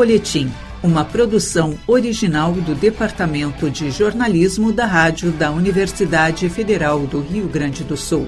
Folhetim, 0.00 0.50
uma 0.82 1.04
produção 1.04 1.78
original 1.86 2.52
do 2.52 2.74
Departamento 2.74 3.68
de 3.68 3.90
Jornalismo 3.90 4.72
da 4.72 4.86
Rádio 4.86 5.30
da 5.30 5.50
Universidade 5.50 6.48
Federal 6.48 7.00
do 7.00 7.20
Rio 7.20 7.46
Grande 7.46 7.84
do 7.84 7.98
Sul. 7.98 8.26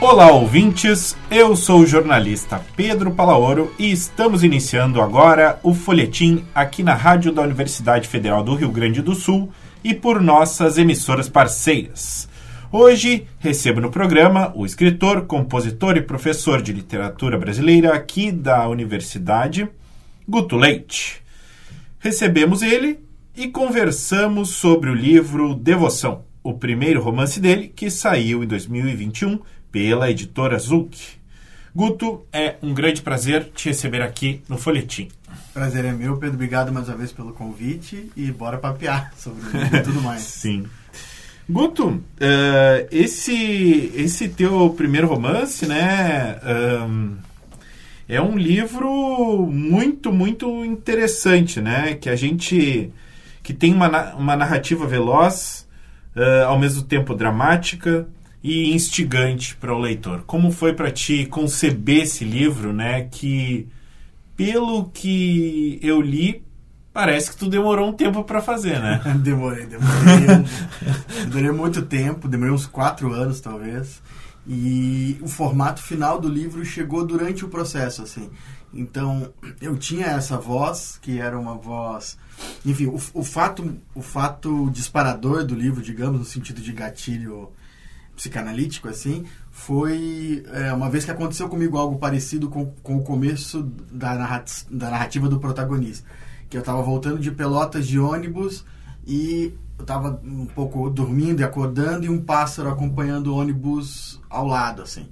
Olá, 0.00 0.30
ouvintes! 0.30 1.16
Eu 1.28 1.56
sou 1.56 1.80
o 1.80 1.86
jornalista 1.86 2.64
Pedro 2.76 3.10
Palaoro 3.10 3.74
e 3.76 3.90
estamos 3.90 4.44
iniciando 4.44 5.02
agora 5.02 5.58
o 5.64 5.74
Folhetim 5.74 6.44
aqui 6.54 6.84
na 6.84 6.94
Rádio 6.94 7.32
da 7.32 7.42
Universidade 7.42 8.06
Federal 8.06 8.44
do 8.44 8.54
Rio 8.54 8.70
Grande 8.70 9.02
do 9.02 9.16
Sul 9.16 9.50
e 9.82 9.92
por 9.92 10.22
nossas 10.22 10.78
emissoras 10.78 11.28
parceiras. 11.28 12.29
Hoje 12.72 13.26
recebo 13.40 13.80
no 13.80 13.90
programa 13.90 14.52
o 14.54 14.64
escritor, 14.64 15.26
compositor 15.26 15.96
e 15.96 16.02
professor 16.02 16.62
de 16.62 16.72
literatura 16.72 17.36
brasileira 17.36 17.92
aqui 17.92 18.30
da 18.30 18.68
Universidade, 18.68 19.68
Guto 20.28 20.56
Leite. 20.56 21.20
Recebemos 21.98 22.62
ele 22.62 23.00
e 23.36 23.48
conversamos 23.48 24.50
sobre 24.50 24.88
o 24.88 24.94
livro 24.94 25.52
Devoção, 25.52 26.22
o 26.44 26.54
primeiro 26.54 27.02
romance 27.02 27.40
dele 27.40 27.66
que 27.66 27.90
saiu 27.90 28.44
em 28.44 28.46
2021 28.46 29.40
pela 29.72 30.08
editora 30.08 30.56
Zulk. 30.56 30.96
Guto, 31.74 32.24
é 32.32 32.54
um 32.62 32.72
grande 32.72 33.02
prazer 33.02 33.50
te 33.52 33.68
receber 33.68 34.00
aqui 34.00 34.42
no 34.48 34.56
Folhetim. 34.56 35.08
Prazer 35.52 35.84
é 35.84 35.92
meu, 35.92 36.18
Pedro. 36.18 36.36
Obrigado 36.36 36.72
mais 36.72 36.88
uma 36.88 36.96
vez 36.96 37.10
pelo 37.10 37.32
convite 37.32 38.12
e 38.16 38.30
bora 38.30 38.58
papear 38.58 39.12
sobre 39.16 39.42
o 39.42 39.50
livro 39.50 39.76
e 39.76 39.82
tudo 39.82 40.00
mais. 40.02 40.22
Sim. 40.22 40.66
Guto, 41.50 41.88
uh, 41.88 42.00
esse, 42.92 43.92
esse 43.96 44.28
teu 44.28 44.70
primeiro 44.70 45.08
romance, 45.08 45.66
né, 45.66 46.38
um, 46.88 47.16
é 48.08 48.22
um 48.22 48.38
livro 48.38 49.48
muito, 49.50 50.12
muito 50.12 50.64
interessante, 50.64 51.60
né, 51.60 51.94
que 51.94 52.08
a 52.08 52.14
gente, 52.14 52.92
que 53.42 53.52
tem 53.52 53.74
uma, 53.74 54.14
uma 54.14 54.36
narrativa 54.36 54.86
veloz, 54.86 55.66
uh, 56.14 56.46
ao 56.46 56.58
mesmo 56.58 56.84
tempo 56.84 57.16
dramática 57.16 58.06
e 58.44 58.72
instigante 58.72 59.56
para 59.56 59.74
o 59.74 59.78
leitor. 59.78 60.22
Como 60.26 60.52
foi 60.52 60.72
para 60.72 60.90
ti 60.90 61.26
conceber 61.26 62.02
esse 62.02 62.24
livro, 62.24 62.72
né, 62.72 63.08
que, 63.10 63.66
pelo 64.36 64.84
que 64.84 65.80
eu 65.82 66.00
li, 66.00 66.44
Parece 66.92 67.30
que 67.30 67.36
tu 67.36 67.48
demorou 67.48 67.88
um 67.88 67.92
tempo 67.92 68.24
para 68.24 68.42
fazer, 68.42 68.80
né? 68.80 69.00
demorei, 69.22 69.66
demorei. 69.66 70.44
demorei 71.30 71.52
muito 71.52 71.82
tempo, 71.82 72.26
demorei 72.26 72.52
uns 72.52 72.66
quatro 72.66 73.12
anos 73.12 73.40
talvez. 73.40 74.02
E 74.46 75.16
o 75.20 75.28
formato 75.28 75.80
final 75.80 76.20
do 76.20 76.28
livro 76.28 76.64
chegou 76.64 77.06
durante 77.06 77.44
o 77.44 77.48
processo, 77.48 78.02
assim. 78.02 78.28
Então, 78.72 79.32
eu 79.60 79.76
tinha 79.76 80.06
essa 80.06 80.36
voz, 80.36 80.98
que 81.00 81.20
era 81.20 81.38
uma 81.38 81.54
voz... 81.54 82.18
Enfim, 82.64 82.86
o, 82.86 82.98
o, 83.14 83.22
fato, 83.22 83.76
o 83.94 84.02
fato 84.02 84.70
disparador 84.70 85.44
do 85.44 85.54
livro, 85.54 85.82
digamos, 85.82 86.18
no 86.18 86.24
sentido 86.24 86.60
de 86.60 86.72
gatilho 86.72 87.50
psicanalítico, 88.16 88.88
assim, 88.88 89.24
foi 89.50 90.44
é, 90.52 90.72
uma 90.72 90.90
vez 90.90 91.04
que 91.04 91.10
aconteceu 91.10 91.48
comigo 91.48 91.76
algo 91.76 91.98
parecido 91.98 92.48
com, 92.48 92.66
com 92.82 92.96
o 92.96 93.02
começo 93.02 93.62
da, 93.92 94.14
narrat 94.14 94.64
da 94.70 94.90
narrativa 94.90 95.28
do 95.28 95.38
protagonista 95.38 96.04
que 96.50 96.56
eu 96.56 96.60
estava 96.60 96.82
voltando 96.82 97.20
de 97.20 97.30
Pelotas 97.30 97.86
de 97.86 97.98
ônibus 97.98 98.64
e 99.06 99.54
eu 99.78 99.82
estava 99.82 100.20
um 100.24 100.44
pouco 100.44 100.90
dormindo 100.90 101.40
e 101.40 101.44
acordando 101.44 102.04
e 102.04 102.08
um 102.08 102.20
pássaro 102.20 102.68
acompanhando 102.68 103.28
o 103.28 103.36
ônibus 103.36 104.20
ao 104.28 104.46
lado, 104.46 104.82
assim. 104.82 105.06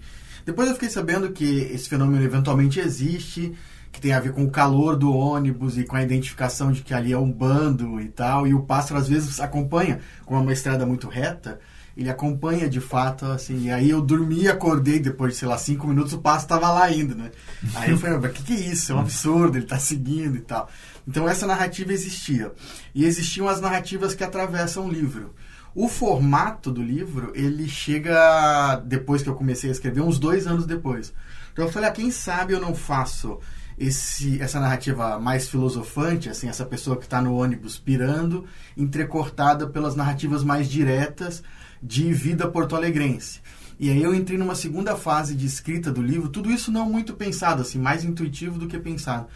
Depois 0.45 0.69
eu 0.69 0.75
fiquei 0.75 0.91
sabendo 0.91 1.31
que 1.31 1.45
esse 1.45 1.89
fenômeno 1.89 2.23
eventualmente 2.23 2.81
existe, 2.81 3.55
que 3.93 4.01
tem 4.01 4.13
a 4.13 4.21
ver 4.21 4.33
com 4.33 4.45
o 4.45 4.51
calor 4.51 4.97
do 4.97 5.15
ônibus 5.15 5.79
e 5.79 5.85
com 5.85 5.97
a 5.97 6.03
identificação 6.03 6.73
de 6.73 6.83
que 6.83 6.93
ali 6.93 7.13
é 7.13 7.19
um 7.19 7.31
bando 7.31 8.01
e 8.01 8.09
tal, 8.09 8.47
e 8.47 8.53
o 8.53 8.63
pássaro 8.63 9.01
às 9.01 9.09
vezes 9.09 9.41
acompanha, 9.41 10.01
com 10.27 10.39
uma 10.39 10.53
estrada 10.53 10.85
muito 10.85 11.09
reta, 11.09 11.61
ele 11.99 12.09
acompanha 12.09 12.69
de 12.69 12.81
fato, 12.81 13.27
assim. 13.27 13.65
E 13.65 13.71
aí 13.73 13.91
eu 13.91 14.01
dormi 14.01 14.43
e 14.43 14.49
acordei 14.49 15.01
depois 15.01 15.33
de, 15.33 15.41
sei 15.41 15.49
lá, 15.49 15.59
cinco 15.59 15.89
minutos, 15.89 16.13
o 16.13 16.19
passo 16.19 16.45
estava 16.45 16.71
lá 16.71 16.85
ainda, 16.85 17.15
né? 17.15 17.33
Aí 17.75 17.91
eu 17.91 17.99
falei, 17.99 18.17
o 18.17 18.33
que, 18.33 18.45
que 18.45 18.53
é 18.53 18.61
isso? 18.61 18.93
É 18.93 18.95
um 18.95 19.01
absurdo, 19.01 19.57
ele 19.57 19.65
está 19.65 19.79
seguindo 19.81 20.37
e 20.37 20.41
tal. 20.41 20.69
Então 21.09 21.27
essa 21.27 21.47
narrativa 21.47 21.91
existia. 21.91 22.53
E 22.95 23.07
existiam 23.07 23.49
as 23.49 23.63
narrativas 23.63 24.15
que 24.15 24.23
atravessam 24.23 24.85
o 24.85 24.93
livro. 24.93 25.35
O 25.75 25.89
formato 25.89 26.71
do 26.71 26.83
livro, 26.83 27.33
ele 27.35 27.67
chega 27.67 28.77
depois 28.85 29.23
que 29.23 29.29
eu 29.31 29.35
comecei 29.35 29.71
a 29.71 29.73
escrever, 29.73 30.03
uns 30.03 30.19
dois 30.19 30.47
anos 30.47 30.67
depois. 30.67 31.15
Então 31.51 31.65
eu 31.65 31.73
falei, 31.73 31.89
ah, 31.89 31.93
quem 31.93 32.11
sabe 32.11 32.53
eu 32.53 32.61
não 32.61 32.75
faço 32.75 33.39
esse, 33.79 34.39
essa 34.43 34.61
narrativa 34.61 35.19
mais 35.19 35.49
filosofante, 35.49 36.29
assim, 36.29 36.47
essa 36.47 36.67
pessoa 36.67 36.99
que 36.99 37.05
está 37.05 37.23
no 37.23 37.37
ônibus 37.37 37.79
pirando, 37.79 38.45
entrecortada 38.77 39.67
pelas 39.67 39.97
narrativas 39.97 40.45
mais 40.45 40.69
diretas, 40.69 41.43
de 41.83 42.13
vida 42.13 42.47
porto-alegrense. 42.49 43.41
E 43.81 43.89
aí 43.89 44.03
eu 44.03 44.15
entrei 44.15 44.37
numa 44.37 44.57
segunda 44.57 44.95
fase 44.95 45.35
de 45.35 45.47
escrita 45.47 45.91
do 45.91 46.03
livro, 46.03 46.29
tudo 46.29 46.51
isso 46.51 46.71
não 46.71 46.91
muito 46.91 47.15
pensado, 47.15 47.63
assim, 47.63 47.79
mais 47.79 48.05
intuitivo 48.05 48.59
do 48.59 48.67
que 48.67 48.79
pensado. 48.79 49.29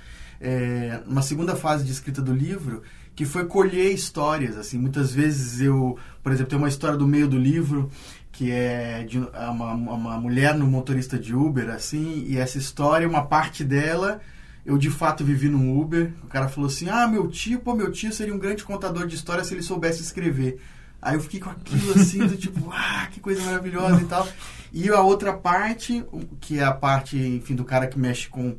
É, 0.42 1.00
uma 1.06 1.22
segunda 1.22 1.54
fase 1.54 1.84
de 1.84 1.92
escrita 1.92 2.20
do 2.20 2.34
livro, 2.34 2.82
que 3.14 3.24
foi 3.24 3.46
colher 3.46 3.92
histórias, 3.92 4.56
assim, 4.56 4.76
muitas 4.76 5.12
vezes 5.12 5.60
eu, 5.60 5.96
por 6.22 6.32
exemplo, 6.32 6.50
tem 6.50 6.58
uma 6.58 6.68
história 6.68 6.96
do 6.96 7.06
meio 7.06 7.28
do 7.28 7.38
livro 7.38 7.90
que 8.32 8.50
é 8.50 9.04
de 9.04 9.18
uma, 9.18 9.74
uma 9.74 10.18
mulher 10.18 10.54
no 10.54 10.66
motorista 10.66 11.18
de 11.18 11.34
Uber, 11.34 11.68
assim, 11.68 12.24
e 12.26 12.38
essa 12.38 12.58
história, 12.58 13.06
uma 13.06 13.26
parte 13.26 13.62
dela 13.62 14.20
eu 14.64 14.78
de 14.78 14.90
fato 14.90 15.24
vivi 15.24 15.48
num 15.48 15.78
Uber. 15.78 16.12
O 16.22 16.28
cara 16.28 16.48
falou 16.48 16.68
assim: 16.68 16.88
Ah, 16.88 17.06
meu 17.06 17.28
tio, 17.28 17.60
meu 17.74 17.90
tio 17.90 18.12
seria 18.12 18.34
um 18.34 18.38
grande 18.38 18.64
contador 18.64 19.06
de 19.06 19.14
história 19.14 19.44
se 19.44 19.54
ele 19.54 19.62
soubesse 19.62 20.02
escrever. 20.02 20.60
Aí 21.00 21.16
eu 21.16 21.20
fiquei 21.20 21.40
com 21.40 21.50
aquilo 21.50 21.92
assim, 21.94 22.24
do 22.24 22.36
tipo, 22.36 22.70
ah, 22.72 23.08
que 23.10 23.18
coisa 23.18 23.42
maravilhosa 23.42 24.00
e 24.00 24.04
tal. 24.04 24.26
E 24.72 24.88
a 24.88 25.00
outra 25.00 25.32
parte, 25.32 26.04
que 26.40 26.60
é 26.60 26.64
a 26.64 26.72
parte, 26.72 27.18
enfim, 27.18 27.56
do 27.56 27.64
cara 27.64 27.88
que 27.88 27.98
mexe 27.98 28.28
com, 28.28 28.56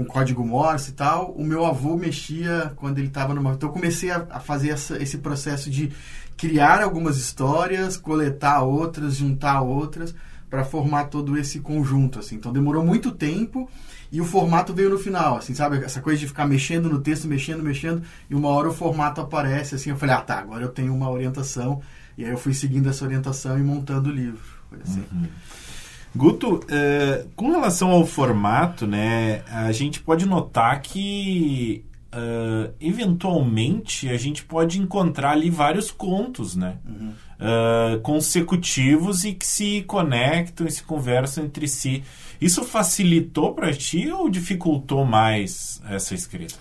com 0.00 0.04
código 0.06 0.44
Morse 0.44 0.90
e 0.90 0.94
tal, 0.94 1.32
o 1.32 1.44
meu 1.44 1.66
avô 1.66 1.94
mexia 1.94 2.72
quando 2.76 2.98
ele 2.98 3.08
estava 3.08 3.34
numa. 3.34 3.52
Então 3.52 3.68
eu 3.68 3.72
comecei 3.72 4.10
a, 4.10 4.26
a 4.30 4.40
fazer 4.40 4.70
essa, 4.70 5.00
esse 5.02 5.18
processo 5.18 5.68
de 5.68 5.92
criar 6.38 6.82
algumas 6.82 7.18
histórias, 7.18 7.98
coletar 7.98 8.62
outras, 8.62 9.16
juntar 9.16 9.60
outras, 9.60 10.14
para 10.48 10.64
formar 10.64 11.04
todo 11.04 11.36
esse 11.36 11.60
conjunto, 11.60 12.18
assim. 12.18 12.36
Então 12.36 12.50
demorou 12.50 12.82
muito 12.82 13.12
tempo 13.12 13.68
e 14.10 14.22
o 14.22 14.24
formato 14.24 14.72
veio 14.72 14.88
no 14.88 14.98
final, 14.98 15.36
assim, 15.36 15.54
sabe? 15.54 15.84
Essa 15.84 16.00
coisa 16.00 16.18
de 16.18 16.26
ficar 16.26 16.46
mexendo 16.46 16.88
no 16.88 17.00
texto, 17.00 17.28
mexendo, 17.28 17.62
mexendo, 17.62 18.02
e 18.28 18.34
uma 18.34 18.48
hora 18.48 18.70
o 18.70 18.72
formato 18.72 19.20
aparece, 19.20 19.74
assim, 19.74 19.90
eu 19.90 19.96
falei, 19.96 20.14
ah, 20.14 20.20
tá, 20.20 20.38
agora 20.38 20.64
eu 20.64 20.70
tenho 20.70 20.94
uma 20.94 21.10
orientação, 21.10 21.80
e 22.16 22.24
aí 22.24 22.30
eu 22.30 22.38
fui 22.38 22.54
seguindo 22.54 22.88
essa 22.88 23.04
orientação 23.04 23.58
e 23.58 23.62
montando 23.62 24.08
o 24.08 24.12
livro, 24.12 24.40
assim. 24.82 25.04
Uhum. 25.12 25.28
Guto, 26.14 26.56
uh, 26.56 27.28
com 27.36 27.50
relação 27.52 27.90
ao 27.90 28.04
formato, 28.04 28.86
né, 28.86 29.42
a 29.46 29.70
gente 29.70 30.00
pode 30.00 30.26
notar 30.26 30.80
que 30.82 31.84
uh, 32.12 32.74
eventualmente 32.80 34.08
a 34.08 34.16
gente 34.16 34.44
pode 34.44 34.80
encontrar 34.80 35.32
ali 35.32 35.50
vários 35.50 35.90
contos, 35.90 36.56
né? 36.56 36.78
Uhum. 36.84 37.12
Uh, 37.40 38.00
consecutivos 38.00 39.24
e 39.24 39.32
que 39.32 39.46
se 39.46 39.82
conectam 39.82 40.66
e 40.66 40.70
se 40.70 40.82
conversam 40.82 41.44
entre 41.44 41.66
si. 41.66 42.04
Isso 42.40 42.64
facilitou 42.64 43.54
para 43.54 43.72
ti 43.72 44.10
ou 44.10 44.28
dificultou 44.28 45.04
mais 45.04 45.80
essa 45.88 46.14
escrita? 46.14 46.56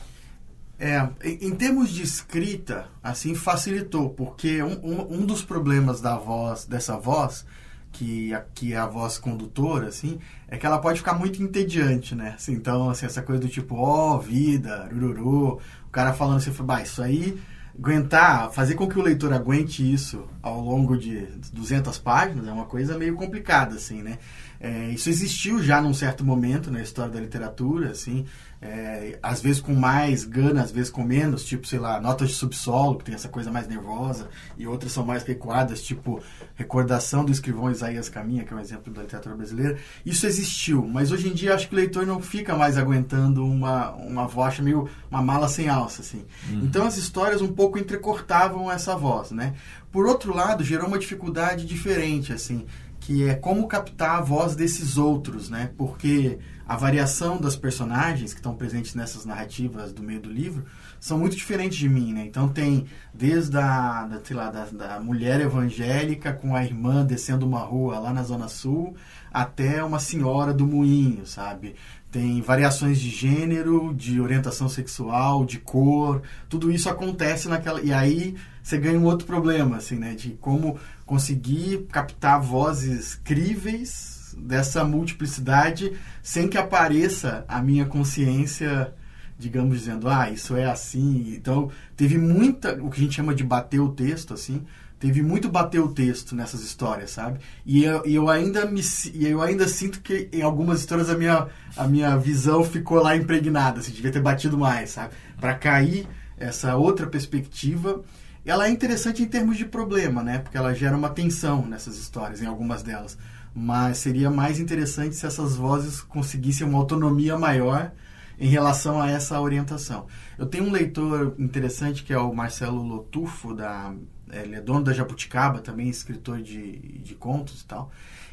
É, 0.82 1.06
em 1.26 1.54
termos 1.56 1.90
de 1.90 2.04
escrita, 2.04 2.88
assim, 3.04 3.36
facilitou, 3.36 4.12
porque 4.12 4.64
um, 4.64 4.80
um, 4.82 5.14
um 5.16 5.26
dos 5.26 5.44
problemas 5.44 6.00
da 6.00 6.18
voz, 6.18 6.64
dessa 6.66 6.98
voz, 6.98 7.46
que, 7.92 8.32
que 8.54 8.74
é 8.74 8.78
a 8.78 8.86
voz 8.86 9.18
condutora, 9.18 9.88
assim, 9.88 10.20
é 10.48 10.58
que 10.58 10.66
ela 10.66 10.80
pode 10.80 11.00
ficar 11.00 11.14
muito 11.14 11.42
entediante, 11.42 12.16
né? 12.16 12.34
Assim, 12.36 12.54
então, 12.54 12.90
assim, 12.90 13.06
essa 13.06 13.22
coisa 13.22 13.42
do 13.42 13.48
tipo, 13.48 13.76
ó, 13.76 14.16
oh, 14.16 14.20
vida, 14.20 14.90
ururu, 14.92 15.60
o 15.88 15.90
cara 15.92 16.14
falando 16.14 16.38
assim, 16.38 16.52
bah, 16.64 16.82
isso 16.82 17.02
aí 17.02 17.40
aguentar, 17.78 18.52
fazer 18.52 18.76
com 18.76 18.90
que 18.90 19.00
o 19.00 19.02
leitor 19.02 19.32
aguente 19.32 19.90
isso 19.90 20.28
ao 20.42 20.60
longo 20.60 20.98
de 20.98 21.26
200 21.54 21.98
páginas 22.00 22.46
é 22.46 22.52
uma 22.52 22.66
coisa 22.66 22.98
meio 22.98 23.16
complicada, 23.16 23.76
assim, 23.76 24.04
né? 24.04 24.18
É, 24.60 24.90
isso 24.90 25.10
existiu 25.10 25.64
já 25.64 25.82
num 25.82 25.94
certo 25.94 26.26
momento 26.26 26.70
na 26.70 26.82
história 26.82 27.14
da 27.14 27.22
literatura, 27.22 27.92
assim, 27.92 28.26
é, 28.62 29.18
às 29.24 29.42
vezes 29.42 29.62
com 29.62 29.74
mais 29.74 30.26
gana, 30.26 30.62
às 30.62 30.72
vezes 30.72 30.92
com 30.92 31.02
menos, 31.02 31.46
tipo, 31.46 31.66
sei 31.66 31.80
lá, 31.80 32.02
Notas 32.02 32.30
de 32.30 32.36
Subsolo, 32.36 32.98
que 32.98 33.06
tem 33.06 33.16
essa 33.16 33.30
coisa 33.30 33.50
mais 33.50 33.68
nervosa, 33.68 34.28
e 34.58 34.68
outras 34.68 34.92
são 34.92 35.06
mais 35.06 35.24
recuadas, 35.24 35.82
tipo 35.82 36.22
Recordação 36.56 37.24
do 37.24 37.32
Escrivão 37.32 37.72
Isaías 37.72 38.10
Caminha, 38.10 38.44
que 38.44 38.54
é 38.54 38.58
um 38.58 38.60
exemplo 38.60 38.92
da 38.94 39.02
literatura 39.02 39.36
brasileira. 39.36 39.78
Isso 40.06 40.28
existiu, 40.28 40.86
mas 40.86 41.12
hoje 41.12 41.30
em 41.30 41.34
dia 41.34 41.56
acho 41.56 41.70
que 41.70 41.74
o 41.74 41.78
leitor 41.78 42.06
não 42.06 42.22
fica 42.22 42.56
mais 42.56 42.78
aguentando 42.78 43.46
uma, 43.46 43.92
uma 43.92 44.28
voz 44.28 44.60
meio 44.60 44.90
uma 45.10 45.22
mala 45.22 45.48
sem 45.48 45.70
alça, 45.70 46.02
assim. 46.02 46.26
Uhum. 46.50 46.62
Então 46.64 46.86
as 46.86 46.98
histórias 46.98 47.42
um 47.42 47.54
pouco 47.54 47.80
entrecortavam 47.80 48.70
essa 48.70 48.96
voz, 48.96 49.32
né? 49.32 49.54
Por 49.92 50.06
outro 50.06 50.36
lado, 50.36 50.64
gerou 50.64 50.88
uma 50.88 51.00
dificuldade 51.00 51.66
diferente, 51.66 52.34
assim, 52.34 52.66
que 53.00 53.28
é 53.28 53.36
como 53.36 53.68
captar 53.68 54.18
a 54.18 54.22
voz 54.22 54.56
desses 54.56 54.98
outros, 54.98 55.50
né? 55.50 55.72
Porque 55.78 56.38
a 56.70 56.76
variação 56.76 57.42
das 57.42 57.56
personagens 57.56 58.32
que 58.32 58.40
estão 58.40 58.54
presentes 58.54 58.94
nessas 58.94 59.26
narrativas 59.26 59.92
do 59.92 60.04
meio 60.04 60.20
do 60.20 60.32
livro 60.32 60.66
são 61.00 61.18
muito 61.18 61.36
diferentes 61.36 61.80
de 61.80 61.90
mim, 61.90 62.14
né? 62.14 62.24
Então 62.24 62.48
tem 62.48 62.86
desde 63.12 63.58
a, 63.58 64.06
da, 64.06 64.20
sei 64.24 64.36
lá, 64.36 64.52
da, 64.52 64.66
da 64.66 65.00
mulher 65.00 65.42
evangélica 65.42 66.32
com 66.32 66.56
a 66.56 66.64
irmã 66.64 67.04
descendo 67.04 67.44
uma 67.44 67.62
rua 67.62 67.98
lá 67.98 68.14
na 68.14 68.22
Zona 68.22 68.48
Sul 68.48 68.96
até 69.34 69.84
uma 69.84 70.00
senhora 70.00 70.54
do 70.54 70.68
moinho, 70.68 71.26
sabe? 71.26 71.74
Tem 72.12 72.40
variações 72.40 73.00
de 73.00 73.10
gênero, 73.10 73.92
de 73.96 74.22
orientação 74.22 74.70
sexual, 74.70 75.46
de 75.46 75.58
cor, 75.58 76.22
tudo 76.48 76.72
isso 76.72 76.88
acontece 76.88 77.48
naquela. 77.48 77.82
E 77.82 77.92
aí 77.92 78.36
você 78.62 78.78
ganha 78.78 79.00
um 79.00 79.06
outro 79.06 79.26
problema, 79.26 79.78
assim, 79.78 79.96
né? 79.96 80.14
De 80.14 80.38
como 80.40 80.78
conseguir 81.04 81.88
captar 81.92 82.40
vozes 82.40 83.16
críveis 83.16 84.19
dessa 84.42 84.84
multiplicidade 84.84 85.94
sem 86.22 86.48
que 86.48 86.58
apareça 86.58 87.46
a 87.48 87.62
minha 87.62 87.86
consciência 87.86 88.94
digamos, 89.40 89.80
dizendo, 89.80 90.10
ah, 90.10 90.30
isso 90.30 90.58
é 90.58 90.66
assim. 90.66 91.34
Então, 91.34 91.72
teve 91.96 92.18
muita, 92.18 92.74
o 92.84 92.90
que 92.90 93.00
a 93.00 93.04
gente 93.06 93.16
chama 93.16 93.34
de 93.34 93.42
bater 93.42 93.80
o 93.80 93.88
texto, 93.88 94.34
assim, 94.34 94.66
teve 95.00 95.22
muito 95.22 95.48
bater 95.48 95.80
o 95.80 95.88
texto 95.88 96.36
nessas 96.36 96.62
histórias, 96.62 97.12
sabe? 97.12 97.40
E 97.66 97.86
eu, 97.86 98.06
e 98.06 98.14
eu 98.14 98.30
ainda 98.30 98.66
me 98.66 98.82
eu 99.16 99.42
ainda 99.42 99.66
sinto 99.68 100.02
que 100.02 100.30
em 100.34 100.42
algumas 100.42 100.82
histórias 100.82 101.10
a 101.10 101.18
minha, 101.18 101.48
a 101.78 101.88
minha 101.88 102.18
visão 102.18 102.66
ficou 102.66 103.02
lá 103.02 103.16
impregnada, 103.16 103.80
assim, 103.80 103.94
devia 103.94 104.12
ter 104.12 104.22
batido 104.22 104.58
mais, 104.58 104.90
sabe? 104.90 105.14
Para 105.40 105.56
cair 105.56 106.06
essa 106.38 106.76
outra 106.76 107.08
perspectiva, 107.08 108.04
ela 108.46 108.68
é 108.68 108.70
interessante 108.70 109.24
em 109.24 109.28
termos 109.28 109.58
de 109.58 109.66
problema, 109.66 110.22
né? 110.22 110.40
Porque 110.40 110.58
ela 110.58 110.74
gera 110.74 110.98
uma 110.98 111.10
tensão 111.10 111.66
nessas 111.66 111.98
histórias, 111.98 112.42
em 112.42 112.46
algumas 112.46 112.84
delas. 112.84 113.18
Mas 113.54 113.98
seria 113.98 114.30
mais 114.30 114.60
interessante 114.60 115.16
se 115.16 115.26
essas 115.26 115.56
vozes 115.56 116.02
conseguissem 116.02 116.68
uma 116.68 116.78
autonomia 116.78 117.38
maior 117.38 117.92
em 118.40 118.48
relação 118.48 119.02
a 119.02 119.10
essa 119.10 119.40
orientação. 119.42 120.08
Eu 120.38 120.46
tenho 120.46 120.64
um 120.64 120.72
leitor 120.72 121.36
interessante 121.38 122.04
que 122.04 122.14
é 122.14 122.18
o 122.18 122.34
Marcelo 122.34 122.82
Lotufo, 122.82 123.54
da, 123.54 123.94
ele 124.32 124.56
é 124.56 124.62
dono 124.62 124.84
da 124.84 124.94
Jabuticaba, 124.94 125.60
também 125.60 125.90
escritor 125.90 126.42
de, 126.42 126.78
de 127.00 127.16
contos 127.16 127.62
e 127.62 127.66
tal. 127.66 127.92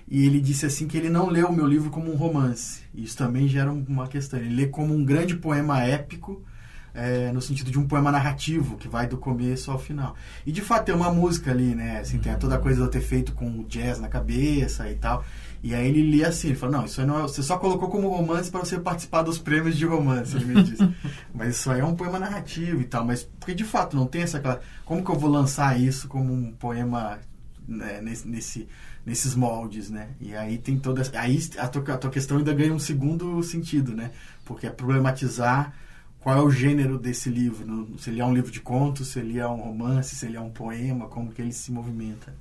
E 0.09 0.25
ele 0.25 0.41
disse 0.41 0.65
assim 0.65 0.87
que 0.87 0.97
ele 0.97 1.11
não 1.11 1.29
lê 1.29 1.43
o 1.43 1.53
meu 1.53 1.67
livro 1.67 1.91
como 1.91 2.13
um 2.13 2.17
romance. 2.17 2.83
Isso 2.95 3.17
também 3.17 3.49
gera 3.49 3.73
uma 3.73 4.07
questão. 4.07 4.39
Ele 4.39 4.55
lê 4.55 4.67
como 4.69 4.95
um 4.95 5.05
grande 5.05 5.35
poema 5.35 5.83
épico, 5.83 6.45
é, 6.97 7.31
no 7.31 7.43
sentido 7.43 7.71
de 7.71 7.79
um 7.79 7.87
poema 7.87 8.11
narrativo 8.11 8.77
que 8.77 8.89
vai 8.89 9.07
do 9.07 9.19
começo 9.19 9.71
ao 9.71 9.79
final. 9.79 10.17
E 10.47 10.51
de 10.51 10.63
fato 10.63 10.87
tem 10.87 10.95
uma 10.95 11.13
música 11.13 11.51
ali, 11.51 11.75
né? 11.75 12.01
Assim, 12.01 12.19
tem 12.19 12.35
toda 12.37 12.55
a 12.55 12.59
coisa 12.59 12.79
de 12.79 12.87
eu 12.87 12.91
ter 12.91 13.03
feito 13.03 13.33
com 13.33 13.47
o 13.61 13.65
jazz 13.65 14.01
na 14.01 14.09
cabeça 14.09 14.91
e 14.91 14.95
tal. 14.95 15.23
E 15.63 15.75
aí 15.75 15.87
ele 15.87 16.03
lia 16.03 16.29
assim, 16.29 16.49
ele 16.49 16.57
falou, 16.57 16.79
não, 16.79 16.85
isso 16.87 17.01
aí 17.01 17.07
não 17.07 17.19
é, 17.19 17.23
você 17.23 17.43
só 17.43 17.59
colocou 17.59 17.89
como 17.89 18.09
romance 18.09 18.51
para 18.51 18.61
você 18.61 18.79
participar 18.79 19.23
dos 19.23 19.39
prêmios 19.39 19.77
de 19.77 19.85
romance, 19.85 20.35
ele 20.37 20.45
me 20.47 20.63
disse. 20.63 20.89
mas 21.35 21.57
isso 21.57 21.71
aí 21.71 21.81
é 21.81 21.85
um 21.85 21.95
poema 21.95 22.19
narrativo 22.19 22.81
e 22.81 22.85
tal, 22.85 23.05
mas 23.05 23.25
porque 23.39 23.55
de 23.55 23.65
fato 23.65 23.97
não 23.97 24.07
tem 24.07 24.23
essa 24.23 24.41
como 24.85 25.05
que 25.05 25.11
eu 25.11 25.19
vou 25.19 25.31
lançar 25.31 25.79
isso 25.79 26.09
como 26.09 26.33
um 26.33 26.53
poema 26.53 27.19
né, 27.67 28.01
nesse, 28.01 28.29
nesse, 28.29 28.69
nesses 29.05 29.35
moldes, 29.35 29.91
né? 29.91 30.11
E 30.21 30.35
aí 30.35 30.57
tem 30.57 30.79
toda 30.79 31.03
aí 31.15 31.39
a 31.59 31.69
tua, 31.69 31.95
a 31.95 31.99
tua 31.99 32.11
questão 32.11 32.39
ainda 32.39 32.55
ganha 32.55 32.73
um 32.73 32.79
segundo 32.79 33.43
sentido, 33.43 33.93
né? 33.93 34.13
Porque 34.45 34.67
é 34.67 34.71
problematizar 34.71 35.75
qual 36.27 36.39
é 36.39 36.43
o 36.43 36.51
gênero 36.51 36.99
desse 36.99 37.31
livro, 37.31 37.87
se 37.99 38.11
ele 38.11 38.21
é 38.21 38.25
um 38.25 38.35
livro 38.35 38.51
de 38.51 38.59
contos, 38.59 39.13
se 39.13 39.21
ele 39.21 39.39
é 39.39 39.47
um 39.47 39.61
romance, 39.61 40.17
se 40.17 40.27
ele 40.27 40.37
é 40.37 40.41
um 40.41 40.51
poema, 40.51 41.07
como 41.07 41.31
que 41.31 41.41
ele 41.41 41.53
se 41.53 41.71
movimenta. 41.71 42.35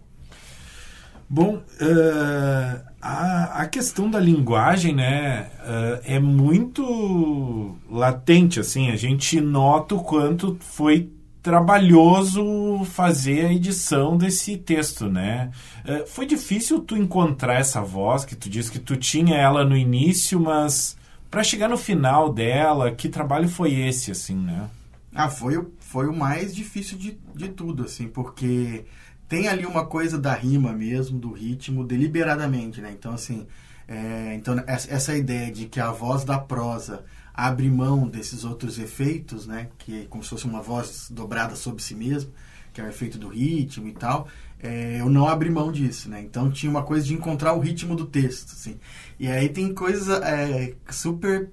Bom, 1.29 1.57
uh, 1.57 2.83
a, 2.99 3.61
a 3.61 3.67
questão 3.67 4.09
da 4.09 4.19
linguagem, 4.19 4.95
né, 4.95 5.51
uh, 5.59 6.01
é 6.03 6.19
muito 6.19 7.77
latente, 7.87 8.59
assim, 8.59 8.89
a 8.89 8.95
gente 8.95 9.39
nota 9.39 9.93
o 9.93 10.03
quanto 10.03 10.57
foi 10.61 11.11
trabalhoso 11.43 12.83
fazer 12.85 13.45
a 13.45 13.53
edição 13.53 14.17
desse 14.17 14.57
texto, 14.57 15.05
né? 15.05 15.51
Uh, 15.87 16.07
foi 16.07 16.25
difícil 16.25 16.79
tu 16.79 16.97
encontrar 16.97 17.59
essa 17.59 17.81
voz 17.81 18.25
que 18.25 18.35
tu 18.35 18.49
disse 18.49 18.71
que 18.71 18.79
tu 18.79 18.95
tinha 18.95 19.37
ela 19.37 19.63
no 19.63 19.77
início, 19.77 20.39
mas 20.39 20.97
para 21.29 21.43
chegar 21.43 21.67
no 21.67 21.77
final 21.77 22.31
dela, 22.31 22.91
que 22.91 23.09
trabalho 23.09 23.47
foi 23.47 23.73
esse, 23.73 24.11
assim, 24.11 24.35
né? 24.35 24.69
Ah, 25.13 25.29
foi, 25.29 25.65
foi 25.79 26.07
o 26.07 26.15
mais 26.15 26.53
difícil 26.53 26.97
de, 26.97 27.17
de 27.33 27.49
tudo, 27.49 27.83
assim, 27.83 28.07
porque 28.07 28.85
tem 29.27 29.47
ali 29.47 29.65
uma 29.65 29.85
coisa 29.85 30.17
da 30.17 30.33
rima 30.33 30.73
mesmo, 30.73 31.17
do 31.17 31.31
ritmo, 31.31 31.85
deliberadamente, 31.85 32.81
né? 32.81 32.91
Então, 32.91 33.13
assim, 33.13 33.47
é, 33.87 34.33
então 34.35 34.55
essa 34.67 35.15
ideia 35.15 35.51
de 35.51 35.67
que 35.67 35.79
a 35.79 35.91
voz 35.91 36.23
da 36.23 36.39
prosa 36.39 37.03
abre 37.33 37.69
mão 37.69 38.07
desses 38.07 38.43
outros 38.43 38.79
efeitos, 38.79 39.45
né? 39.45 39.69
Que 39.77 40.01
é 40.01 40.05
como 40.05 40.23
se 40.23 40.29
fosse 40.29 40.45
uma 40.45 40.61
voz 40.61 41.07
dobrada 41.09 41.55
sobre 41.55 41.83
si 41.83 41.95
mesmo, 41.95 42.31
que 42.75 42.81
é 42.81 42.83
o 42.83 42.89
efeito 42.89 43.17
do 43.17 43.29
ritmo 43.29 43.87
e 43.87 43.93
tal. 43.93 44.27
É, 44.61 44.99
eu 44.99 45.09
não 45.09 45.27
abri 45.27 45.49
mão 45.49 45.71
disso, 45.71 46.09
né? 46.09 46.21
Então 46.21 46.51
tinha 46.51 46.69
uma 46.69 46.83
coisa 46.83 47.05
de 47.05 47.13
encontrar 47.13 47.53
o 47.53 47.59
ritmo 47.59 47.95
do 47.95 48.05
texto, 48.05 48.51
assim. 48.51 48.77
E 49.17 49.27
aí 49.27 49.47
tem 49.47 49.73
coisas 49.73 50.09
é, 50.21 50.73
super 50.89 51.49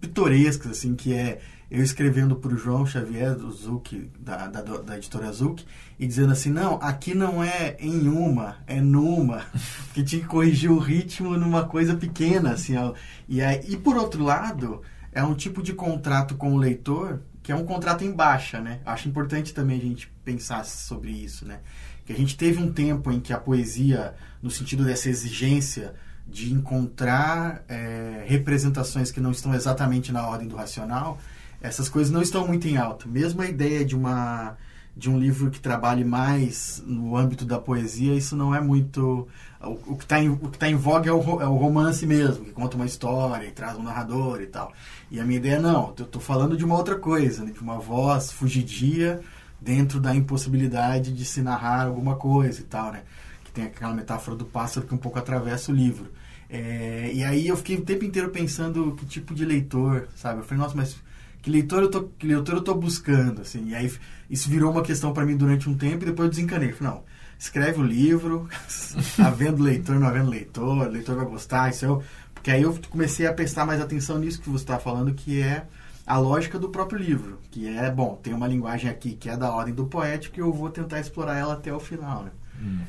pitorescas, 0.00 0.72
assim, 0.72 0.94
que 0.94 1.12
é 1.12 1.40
eu 1.70 1.82
escrevendo 1.82 2.36
para 2.36 2.52
o 2.52 2.56
João 2.56 2.84
Xavier, 2.84 3.34
do 3.34 3.50
Zuc, 3.50 4.10
da, 4.18 4.46
da, 4.46 4.60
da, 4.60 4.96
editora 4.98 5.32
Zuc, 5.32 5.64
e 5.98 6.06
dizendo 6.06 6.30
assim, 6.30 6.50
não, 6.50 6.74
aqui 6.82 7.14
não 7.14 7.42
é 7.42 7.76
em 7.80 8.08
uma, 8.08 8.56
é 8.66 8.78
numa, 8.78 9.46
que 9.94 10.02
tinha 10.02 10.20
que 10.20 10.28
corrigir 10.28 10.70
o 10.70 10.78
ritmo 10.78 11.34
numa 11.38 11.64
coisa 11.64 11.94
pequena, 11.94 12.52
assim, 12.52 12.76
ó. 12.76 12.92
E, 13.26 13.40
aí, 13.40 13.62
e 13.68 13.76
por 13.76 13.96
outro 13.96 14.22
lado, 14.22 14.82
é 15.12 15.24
um 15.24 15.34
tipo 15.34 15.62
de 15.62 15.72
contrato 15.72 16.34
com 16.34 16.52
o 16.54 16.58
leitor 16.58 17.22
que 17.42 17.50
é 17.50 17.56
um 17.56 17.64
contrato 17.64 18.04
em 18.04 18.12
baixa, 18.12 18.60
né? 18.60 18.80
Acho 18.84 19.08
importante 19.08 19.52
também 19.52 19.78
a 19.78 19.82
gente 19.82 20.12
pensar 20.24 20.64
sobre 20.64 21.10
isso, 21.10 21.44
né? 21.44 21.60
Que 22.06 22.12
a 22.12 22.16
gente 22.16 22.36
teve 22.36 22.62
um 22.62 22.72
tempo 22.72 23.10
em 23.10 23.20
que 23.20 23.32
a 23.32 23.38
poesia, 23.38 24.14
no 24.40 24.50
sentido 24.50 24.84
dessa 24.84 25.08
exigência 25.08 25.94
de 26.26 26.52
encontrar 26.52 27.64
é, 27.68 28.24
representações 28.26 29.10
que 29.10 29.20
não 29.20 29.32
estão 29.32 29.52
exatamente 29.54 30.12
na 30.12 30.26
ordem 30.26 30.46
do 30.46 30.56
racional, 30.56 31.18
essas 31.60 31.88
coisas 31.88 32.12
não 32.12 32.22
estão 32.22 32.46
muito 32.46 32.66
em 32.68 32.76
alta. 32.76 33.08
Mesmo 33.08 33.42
a 33.42 33.48
ideia 33.48 33.84
de 33.84 33.96
uma 33.96 34.56
de 34.96 35.08
um 35.08 35.18
livro 35.18 35.50
que 35.50 35.58
trabalhe 35.58 36.04
mais 36.04 36.82
no 36.86 37.16
âmbito 37.16 37.44
da 37.44 37.58
poesia, 37.58 38.14
isso 38.14 38.36
não 38.36 38.54
é 38.54 38.60
muito. 38.60 39.26
O, 39.60 39.92
o 39.92 39.96
que 39.96 40.04
está 40.04 40.22
em, 40.22 40.34
tá 40.36 40.68
em 40.68 40.74
voga 40.74 41.08
é 41.08 41.12
o, 41.12 41.40
é 41.40 41.46
o 41.46 41.56
romance 41.56 42.06
mesmo, 42.06 42.44
que 42.44 42.52
conta 42.52 42.76
uma 42.76 42.84
história 42.84 43.46
e 43.46 43.50
traz 43.50 43.76
um 43.78 43.82
narrador 43.82 44.40
e 44.42 44.46
tal. 44.46 44.72
E 45.10 45.18
a 45.18 45.24
minha 45.24 45.38
ideia 45.38 45.60
não, 45.60 45.94
eu 45.98 46.04
estou 46.04 46.20
falando 46.20 46.56
de 46.56 46.64
uma 46.64 46.76
outra 46.76 46.96
coisa, 46.96 47.44
né? 47.44 47.52
de 47.52 47.60
uma 47.60 47.78
voz 47.78 48.30
fugidia 48.30 49.20
dentro 49.60 50.00
da 50.00 50.14
impossibilidade 50.14 51.12
de 51.12 51.24
se 51.24 51.40
narrar 51.40 51.86
alguma 51.86 52.16
coisa 52.16 52.60
e 52.60 52.64
tal, 52.64 52.92
né? 52.92 53.02
Que 53.44 53.52
tem 53.52 53.64
aquela 53.64 53.94
metáfora 53.94 54.36
do 54.36 54.44
pássaro 54.44 54.86
que 54.86 54.94
um 54.94 54.98
pouco 54.98 55.18
atravessa 55.18 55.70
o 55.70 55.74
livro. 55.74 56.10
É, 56.50 57.10
e 57.14 57.24
aí 57.24 57.48
eu 57.48 57.56
fiquei 57.56 57.76
o 57.76 57.84
tempo 57.84 58.04
inteiro 58.04 58.28
pensando 58.28 58.94
que 58.96 59.06
tipo 59.06 59.34
de 59.34 59.44
leitor, 59.44 60.08
sabe? 60.16 60.40
Eu 60.40 60.44
falei, 60.44 60.62
nossa, 60.62 60.76
mas 60.76 60.96
que 61.42 61.50
leitor 61.50 61.82
eu 61.82 61.90
tô, 61.90 62.04
que 62.04 62.26
leitor 62.26 62.54
eu 62.54 62.62
tô 62.62 62.74
buscando, 62.74 63.42
assim. 63.42 63.68
E 63.68 63.74
aí 63.74 63.92
isso 64.30 64.48
virou 64.48 64.70
uma 64.70 64.82
questão 64.82 65.12
para 65.12 65.26
mim 65.26 65.36
durante 65.36 65.68
um 65.68 65.76
tempo 65.76 66.04
e 66.04 66.06
depois 66.06 66.26
eu 66.26 66.30
desencanei. 66.30 66.72
Falei, 66.72 66.94
não, 66.94 67.02
escreve 67.38 67.80
o 67.80 67.84
livro, 67.84 68.48
havendo 69.18 69.62
leitor, 69.62 69.98
não 69.98 70.06
havendo 70.06 70.30
leitor, 70.30 70.78
o 70.78 70.88
leitor 70.88 71.16
vai 71.16 71.26
gostar, 71.26 71.70
isso 71.70 71.84
eu... 71.84 72.02
Porque 72.32 72.50
aí 72.50 72.62
eu 72.62 72.76
comecei 72.90 73.26
a 73.26 73.32
prestar 73.32 73.64
mais 73.64 73.80
atenção 73.80 74.18
nisso 74.18 74.40
que 74.40 74.48
você 74.48 74.64
está 74.64 74.76
falando, 74.76 75.14
que 75.14 75.40
é 75.40 75.64
a 76.04 76.18
lógica 76.18 76.58
do 76.58 76.68
próprio 76.68 76.98
livro, 76.98 77.38
que 77.50 77.68
é, 77.68 77.88
bom, 77.88 78.18
tem 78.20 78.34
uma 78.34 78.48
linguagem 78.48 78.90
aqui 78.90 79.12
que 79.12 79.28
é 79.28 79.36
da 79.36 79.52
ordem 79.52 79.72
do 79.72 79.86
poético 79.86 80.38
e 80.38 80.40
eu 80.40 80.52
vou 80.52 80.68
tentar 80.68 80.98
explorar 80.98 81.36
ela 81.36 81.54
até 81.54 81.72
o 81.72 81.78
final, 81.78 82.24
né? 82.24 82.30
Uhum. 82.60 82.80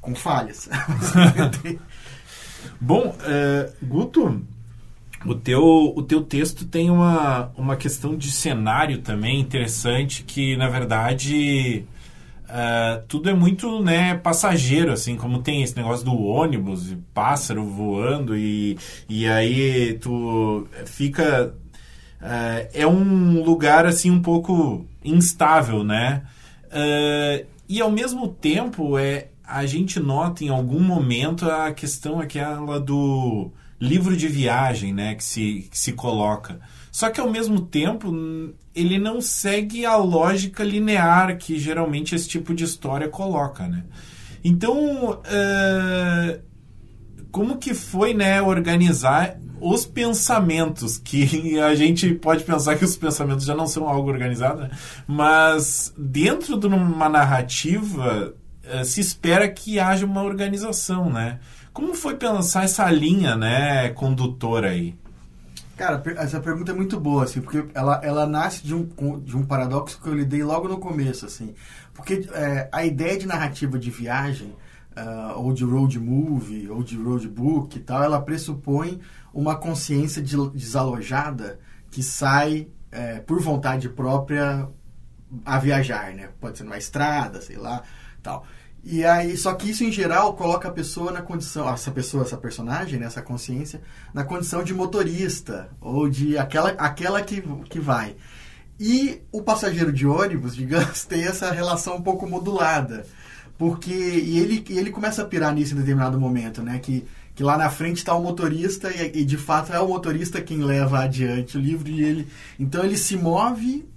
Com 0.00 0.14
falhas. 0.14 0.68
bom, 2.80 3.16
é, 3.24 3.72
Guto, 3.82 4.44
o 5.26 5.34
teu, 5.34 5.92
o 5.96 6.02
teu 6.02 6.22
texto 6.22 6.66
tem 6.66 6.90
uma, 6.90 7.50
uma 7.56 7.76
questão 7.76 8.16
de 8.16 8.30
cenário 8.30 8.98
também 8.98 9.40
interessante, 9.40 10.22
que 10.22 10.56
na 10.56 10.68
verdade 10.68 11.84
uh, 12.44 13.04
tudo 13.08 13.30
é 13.30 13.34
muito 13.34 13.82
né, 13.82 14.14
passageiro, 14.14 14.92
assim, 14.92 15.16
como 15.16 15.42
tem 15.42 15.62
esse 15.62 15.76
negócio 15.76 16.04
do 16.04 16.14
ônibus, 16.14 16.94
pássaro 17.14 17.64
voando, 17.64 18.36
e, 18.36 18.78
e 19.08 19.26
aí 19.26 19.98
tu 20.00 20.66
fica. 20.84 21.54
Uh, 22.20 22.68
é 22.72 22.86
um 22.86 23.42
lugar 23.42 23.84
assim 23.84 24.10
um 24.10 24.20
pouco 24.20 24.86
instável, 25.04 25.84
né? 25.84 26.22
Uh, 26.66 27.46
e 27.68 27.80
ao 27.80 27.90
mesmo 27.90 28.28
tempo 28.28 28.98
é, 28.98 29.28
a 29.46 29.66
gente 29.66 30.00
nota 30.00 30.42
em 30.42 30.48
algum 30.48 30.80
momento 30.80 31.50
a 31.50 31.72
questão 31.72 32.20
aquela 32.20 32.80
do 32.80 33.50
livro 33.80 34.16
de 34.16 34.28
viagem, 34.28 34.92
né, 34.92 35.14
que 35.14 35.24
se, 35.24 35.68
que 35.70 35.78
se 35.78 35.92
coloca. 35.92 36.60
Só 36.90 37.10
que 37.10 37.20
ao 37.20 37.30
mesmo 37.30 37.60
tempo 37.60 38.12
ele 38.74 38.98
não 38.98 39.20
segue 39.20 39.84
a 39.84 39.96
lógica 39.96 40.62
linear 40.62 41.36
que 41.36 41.58
geralmente 41.58 42.14
esse 42.14 42.28
tipo 42.28 42.54
de 42.54 42.64
história 42.64 43.08
coloca, 43.08 43.66
né? 43.66 43.84
Então 44.44 45.10
uh, 45.10 46.42
como 47.34 47.58
que 47.58 47.74
foi, 47.74 48.14
né, 48.14 48.40
organizar 48.40 49.36
os 49.60 49.84
pensamentos, 49.84 50.98
que 50.98 51.58
a 51.58 51.74
gente 51.74 52.14
pode 52.14 52.44
pensar 52.44 52.76
que 52.76 52.84
os 52.84 52.96
pensamentos 52.96 53.44
já 53.44 53.56
não 53.56 53.66
são 53.66 53.88
algo 53.88 54.08
organizado, 54.08 54.60
né? 54.60 54.70
mas 55.06 55.92
dentro 55.98 56.56
de 56.56 56.66
uma 56.66 57.08
narrativa 57.08 58.34
eh, 58.62 58.84
se 58.84 59.00
espera 59.00 59.48
que 59.48 59.80
haja 59.80 60.06
uma 60.06 60.22
organização, 60.22 61.10
né? 61.10 61.40
Como 61.74 61.92
foi 61.92 62.14
pensar 62.16 62.62
essa 62.62 62.88
linha, 62.88 63.34
né, 63.34 63.88
condutora 63.90 64.70
aí? 64.70 64.96
Cara, 65.76 66.00
essa 66.18 66.38
pergunta 66.38 66.70
é 66.70 66.74
muito 66.74 67.00
boa, 67.00 67.24
assim, 67.24 67.40
porque 67.40 67.64
ela, 67.74 68.00
ela 68.04 68.26
nasce 68.26 68.64
de 68.64 68.72
um, 68.72 68.88
de 69.18 69.36
um 69.36 69.44
paradoxo 69.44 70.00
que 70.00 70.08
eu 70.08 70.14
lidei 70.14 70.44
logo 70.44 70.68
no 70.68 70.78
começo, 70.78 71.26
assim. 71.26 71.52
Porque 71.92 72.28
é, 72.32 72.68
a 72.70 72.86
ideia 72.86 73.18
de 73.18 73.26
narrativa 73.26 73.76
de 73.76 73.90
viagem, 73.90 74.54
uh, 74.96 75.36
ou 75.36 75.52
de 75.52 75.64
road 75.64 75.98
movie, 75.98 76.70
ou 76.70 76.80
de 76.84 76.96
road 76.96 77.26
book 77.26 77.76
e 77.76 77.80
tal, 77.80 78.04
ela 78.04 78.22
pressupõe 78.22 79.00
uma 79.32 79.56
consciência 79.56 80.22
de, 80.22 80.36
desalojada 80.50 81.58
que 81.90 82.04
sai 82.04 82.68
é, 82.92 83.18
por 83.18 83.42
vontade 83.42 83.88
própria 83.88 84.68
a 85.44 85.58
viajar, 85.58 86.14
né? 86.14 86.28
Pode 86.40 86.56
ser 86.56 86.62
numa 86.62 86.78
estrada, 86.78 87.40
sei 87.40 87.56
lá, 87.56 87.82
tal. 88.22 88.46
E 88.86 89.02
aí, 89.02 89.34
só 89.36 89.54
que 89.54 89.70
isso 89.70 89.82
em 89.82 89.90
geral 89.90 90.34
coloca 90.34 90.68
a 90.68 90.70
pessoa 90.70 91.10
na 91.10 91.22
condição, 91.22 91.66
essa 91.72 91.90
pessoa, 91.90 92.22
essa 92.22 92.36
personagem, 92.36 93.00
né, 93.00 93.06
essa 93.06 93.22
consciência, 93.22 93.80
na 94.12 94.24
condição 94.24 94.62
de 94.62 94.74
motorista 94.74 95.70
ou 95.80 96.06
de 96.06 96.36
aquela, 96.36 96.68
aquela 96.70 97.22
que, 97.22 97.42
que 97.70 97.80
vai. 97.80 98.14
E 98.78 99.22
o 99.32 99.40
passageiro 99.40 99.90
de 99.90 100.06
ônibus, 100.06 100.54
digamos, 100.56 101.06
tem 101.06 101.24
essa 101.24 101.50
relação 101.50 101.96
um 101.96 102.02
pouco 102.02 102.28
modulada. 102.28 103.06
Porque 103.56 103.94
e 103.94 104.38
ele, 104.38 104.62
ele 104.68 104.90
começa 104.90 105.22
a 105.22 105.24
pirar 105.24 105.54
nisso 105.54 105.74
em 105.74 105.78
determinado 105.78 106.20
momento, 106.20 106.60
né? 106.62 106.78
Que, 106.78 107.06
que 107.34 107.42
lá 107.42 107.56
na 107.56 107.70
frente 107.70 107.98
está 107.98 108.12
o 108.14 108.22
motorista 108.22 108.90
e, 108.90 109.20
e, 109.20 109.24
de 109.24 109.38
fato 109.38 109.72
é 109.72 109.78
o 109.78 109.88
motorista 109.88 110.42
quem 110.42 110.58
leva 110.58 110.98
adiante 110.98 111.56
o 111.56 111.60
livro 111.60 111.88
e 111.88 112.02
ele. 112.02 112.28
Então 112.58 112.84
ele 112.84 112.98
se 112.98 113.16
move, 113.16 113.88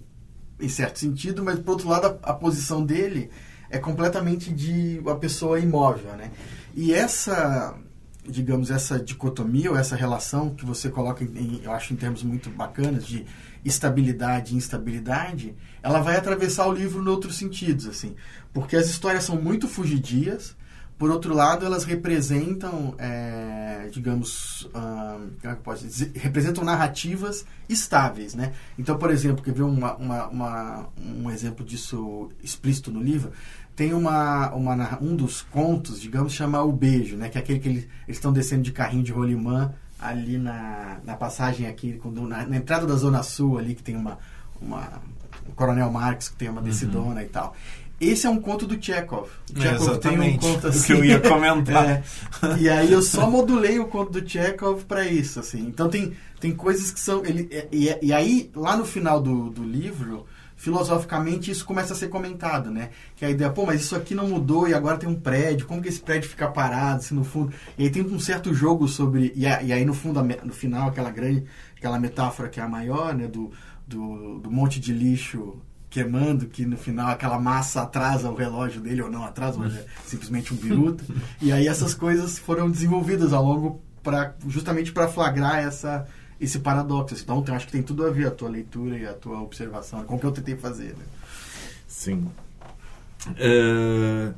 em 0.60 0.70
certo 0.70 1.00
sentido, 1.00 1.44
mas 1.44 1.60
por 1.60 1.72
outro 1.72 1.90
lado 1.90 2.20
a, 2.24 2.30
a 2.30 2.34
posição 2.34 2.86
dele 2.86 3.32
é 3.70 3.78
completamente 3.78 4.52
de 4.52 5.00
uma 5.00 5.16
pessoa 5.16 5.60
imóvel, 5.60 6.16
né? 6.16 6.32
E 6.76 6.94
essa, 6.94 7.76
digamos, 8.28 8.70
essa 8.70 9.00
dicotomia 9.00 9.72
ou 9.72 9.78
essa 9.78 9.96
relação 9.96 10.54
que 10.54 10.66
você 10.66 10.90
coloca, 10.90 11.24
em, 11.24 11.62
eu 11.64 11.72
acho 11.72 11.94
em 11.94 11.98
termos 11.98 12.24
muito 12.24 12.50
bacanas, 12.50 13.06
de 13.06 13.26
estabilidade 13.66 14.54
e 14.54 14.58
instabilidade, 14.58 15.56
ela 15.82 16.00
vai 16.00 16.16
atravessar 16.16 16.68
o 16.68 16.72
livro 16.72 17.04
em 17.04 17.08
outros 17.08 17.38
sentidos, 17.38 17.88
assim. 17.88 18.16
Porque 18.54 18.76
as 18.76 18.88
histórias 18.88 19.24
são 19.24 19.42
muito 19.42 19.68
fugidias, 19.68 20.56
por 20.98 21.12
outro 21.12 21.34
lado, 21.34 21.64
elas 21.64 21.84
representam, 21.84 22.96
é, 22.98 23.88
digamos, 23.92 24.68
hum, 24.74 25.30
como 25.40 25.54
é 25.54 25.56
que 25.56 25.62
posso 25.62 25.86
dizer? 25.86 26.12
representam 26.16 26.64
narrativas 26.64 27.46
estáveis, 27.70 28.34
né? 28.34 28.54
Então, 28.80 28.98
por 28.98 29.12
exemplo, 29.12 29.44
quer 29.44 29.54
ver 29.54 29.62
uma, 29.62 29.96
uma, 29.96 30.28
uma, 30.28 30.90
um 31.00 31.30
exemplo 31.30 31.64
disso 31.64 32.30
explícito 32.44 32.92
no 32.92 33.02
livro? 33.02 33.32
Tem 33.76 33.94
uma, 33.94 34.52
uma, 34.54 34.98
um 35.00 35.16
dos 35.16 35.44
contos, 35.44 36.02
digamos, 36.02 36.34
chama 36.34 36.64
O 36.64 36.72
Beijo, 36.72 37.16
né? 37.16 37.30
Que 37.30 37.38
é 37.38 37.42
aquele 37.42 37.60
que 37.60 37.70
eles 37.70 37.88
estão 38.08 38.34
descendo 38.34 38.64
de 38.64 38.72
carrinho 38.72 39.04
de 39.04 39.12
rolimã 39.12 39.72
ali 40.00 40.40
na, 40.40 40.98
na 41.06 41.16
passagem 41.16 41.68
aqui, 41.68 42.02
na, 42.04 42.48
na, 42.48 42.58
entrada 42.58 42.88
da 42.88 42.96
Zona 42.96 43.22
Sul 43.22 43.60
ali, 43.60 43.76
que 43.76 43.84
tem 43.84 43.96
uma, 43.96 44.18
uma 44.60 45.02
o 45.48 45.52
Coronel 45.52 45.92
Marx, 45.92 46.30
que 46.30 46.38
tem 46.38 46.50
uma 46.50 46.62
descidona 46.62 47.22
uhum. 47.22 47.22
e 47.22 47.30
tal. 47.30 47.56
Esse 48.00 48.28
é 48.28 48.30
um 48.30 48.40
conto 48.40 48.68
do 48.68 48.82
Chekhov. 48.82 49.28
O 49.56 49.60
Chekhov 49.60 49.96
é, 49.96 49.98
tem 49.98 50.20
um 50.20 50.38
conto 50.38 50.68
assim. 50.68 50.86
que 50.86 50.94
eu 50.94 51.04
ia 51.04 51.20
comentar. 51.20 51.90
é, 51.90 52.04
e 52.60 52.70
aí 52.70 52.92
eu 52.92 53.02
só 53.02 53.30
modulei 53.30 53.80
o 53.80 53.88
conto 53.88 54.12
do 54.12 54.30
Chekhov 54.30 54.84
para 54.86 55.06
isso, 55.08 55.40
assim. 55.40 55.62
Então 55.62 55.90
tem, 55.90 56.14
tem 56.40 56.54
coisas 56.54 56.92
que 56.92 57.00
são... 57.00 57.26
Ele, 57.26 57.50
e, 57.72 57.98
e 58.02 58.14
aí, 58.14 58.52
lá 58.56 58.78
no 58.78 58.86
final 58.86 59.20
do, 59.20 59.50
do 59.50 59.64
livro, 59.64 60.28
filosoficamente 60.56 61.50
isso 61.50 61.66
começa 61.66 61.94
a 61.94 61.96
ser 61.96 62.10
comentado, 62.10 62.70
né? 62.70 62.92
Que 63.16 63.26
a 63.26 63.32
ideia, 63.32 63.50
pô, 63.50 63.66
mas 63.66 63.82
isso 63.82 63.96
aqui 63.96 64.14
não 64.14 64.28
mudou 64.28 64.68
e 64.68 64.76
agora 64.76 65.00
tem 65.00 65.10
um 65.10 65.20
prédio, 65.20 65.66
como 65.66 65.82
que 65.82 65.90
esse 65.90 66.00
prédio 66.00 66.30
fica 66.30 66.48
parado, 66.48 66.98
assim, 66.98 67.16
no 67.16 67.24
fundo... 67.24 67.52
E 67.80 67.84
aí 67.84 67.90
tem 67.90 68.04
um 68.04 68.20
certo 68.20 68.54
jogo 68.54 68.88
sobre... 68.88 69.34
E, 69.36 69.42
e 69.42 69.74
aí, 69.74 69.84
no 69.84 69.96
fundo, 69.96 70.22
no 70.44 70.54
final, 70.54 70.90
aquela 70.90 71.10
grande... 71.10 71.46
Aquela 71.76 72.00
metáfora 72.00 72.50
que 72.50 72.60
é 72.60 72.64
a 72.64 72.68
maior, 72.68 73.16
né? 73.16 73.28
Do, 73.28 73.52
do, 73.88 74.40
do 74.40 74.52
monte 74.52 74.80
de 74.80 74.92
lixo 74.92 75.62
queimando, 75.90 76.48
que 76.48 76.66
no 76.66 76.78
final 76.78 77.10
aquela 77.10 77.40
massa 77.40 77.82
atrasa 77.82 78.30
o 78.30 78.36
relógio 78.36 78.82
dele 78.82 79.02
ou 79.02 79.10
não 79.10 79.24
atrasa, 79.24 79.58
mas 79.58 79.76
é 79.76 79.86
simplesmente 80.06 80.54
um 80.54 80.58
biruta. 80.58 81.04
e 81.42 81.52
aí 81.52 81.68
essas 81.68 81.94
coisas 81.94 82.38
foram 82.38 82.70
desenvolvidas 82.70 83.34
ao 83.34 83.44
longo 83.44 83.82
para 84.04 84.36
justamente 84.48 84.92
para 84.92 85.08
flagrar 85.08 85.60
essa 85.60 86.06
esse 86.40 86.60
paradoxo. 86.60 87.16
Então, 87.22 87.44
eu 87.48 87.54
acho 87.56 87.66
que 87.66 87.72
tem 87.72 87.82
tudo 87.82 88.06
a 88.06 88.12
ver 88.12 88.28
a 88.28 88.32
tua 88.32 88.50
leitura 88.50 88.98
e 88.98 89.06
a 89.08 89.14
tua 89.14 89.42
observação 89.42 90.04
com 90.04 90.16
o 90.16 90.20
que 90.20 90.26
eu 90.26 90.32
tentei 90.32 90.56
fazer. 90.56 90.90
Né? 90.90 91.04
Sim. 91.88 92.30
Uh, 93.28 94.34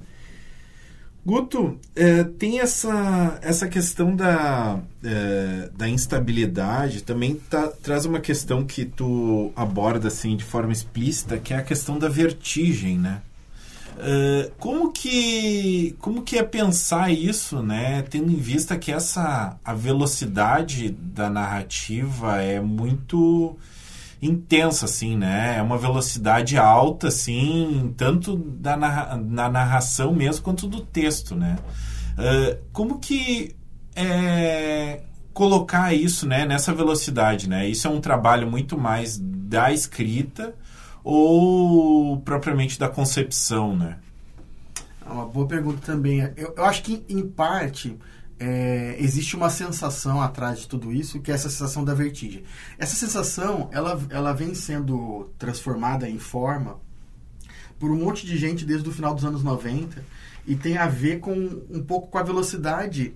Guto, 1.29 1.77
é, 1.95 2.24
tem 2.24 2.59
essa, 2.59 3.38
essa 3.43 3.67
questão 3.67 4.15
da, 4.15 4.79
é, 5.03 5.69
da 5.77 5.88
instabilidade, 5.88 7.03
também 7.03 7.36
tá, 7.36 7.67
traz 7.67 8.03
uma 8.03 8.19
questão 8.19 8.65
que 8.65 8.83
tu 8.83 9.51
aborda 9.55 10.07
assim 10.07 10.36
de 10.36 10.43
forma 10.43 10.74
explícita, 10.74 11.38
que 11.38 11.53
é 11.53 11.57
a 11.57 11.62
questão 11.62 12.00
da 12.00 12.09
vertigem, 12.09 12.98
né? 12.98 13.21
Uh, 14.00 14.50
como 14.57 14.91
que 14.91 15.93
como 16.00 16.24
que 16.24 16.38
é 16.38 16.43
pensar 16.43 17.12
isso, 17.12 17.62
né? 17.62 18.01
Tendo 18.03 18.31
em 18.31 18.38
vista 18.38 18.77
que 18.77 18.91
essa 18.91 19.55
a 19.63 19.74
velocidade 19.74 20.89
da 20.89 21.29
narrativa 21.29 22.41
é 22.41 22.59
muito 22.59 23.55
intensa, 24.21 24.85
assim, 24.85 25.17
né? 25.17 25.57
É 25.57 25.61
uma 25.61 25.77
velocidade 25.77 26.57
alta, 26.57 27.07
assim, 27.07 27.93
tanto 27.97 28.35
da 28.35 28.75
narra 28.75 29.17
na 29.17 29.49
narração 29.49 30.13
mesmo 30.13 30.43
quanto 30.43 30.67
do 30.67 30.81
texto, 30.81 31.35
né? 31.35 31.57
Uh, 32.17 32.59
como 32.73 32.99
que 32.99 33.55
é, 33.95 35.01
colocar 35.33 35.93
isso, 35.93 36.27
né, 36.27 36.45
nessa 36.45 36.73
velocidade, 36.73 37.47
né? 37.47 37.67
Isso 37.67 37.88
é 37.88 37.89
um 37.89 38.01
trabalho 38.01 38.49
muito 38.49 38.77
mais 38.77 39.17
da 39.17 39.71
escrita 39.71 40.53
ou 41.03 42.19
propriamente 42.21 42.77
da 42.77 42.89
concepção, 42.89 43.75
né? 43.75 43.97
É 45.05 45.11
uma 45.11 45.25
boa 45.25 45.47
pergunta 45.47 45.79
também. 45.83 46.19
Eu, 46.35 46.53
eu 46.55 46.65
acho 46.65 46.83
que, 46.83 47.03
em 47.09 47.25
parte, 47.25 47.97
é, 48.39 48.96
existe 49.00 49.36
uma 49.36 49.50
sensação 49.50 50.22
atrás 50.22 50.60
de 50.60 50.67
tudo 50.67 50.93
isso, 50.93 51.19
que 51.19 51.29
é 51.29 51.34
essa 51.34 51.50
sensação 51.50 51.84
da 51.84 51.93
vertigem. 51.93 52.43
Essa 52.77 52.96
sensação, 52.96 53.69
ela, 53.72 54.01
ela 54.10 54.31
vem 54.31 54.55
sendo 54.55 55.29
transformada 55.38 56.10
em 56.10 56.17
forma 56.17 56.79
por 57.77 57.91
um 57.91 57.98
monte 57.98 58.25
de 58.25 58.38
gente 58.38 58.65
desde 58.65 58.88
o 58.88 58.93
final 58.93 59.13
dos 59.13 59.25
anos 59.25 59.43
90 59.43 60.03
e 60.48 60.55
tem 60.55 60.77
a 60.77 60.88
ver 60.88 61.19
com 61.19 61.34
um 61.69 61.84
pouco 61.84 62.08
com 62.08 62.17
a 62.17 62.24
velocidade 62.24 63.13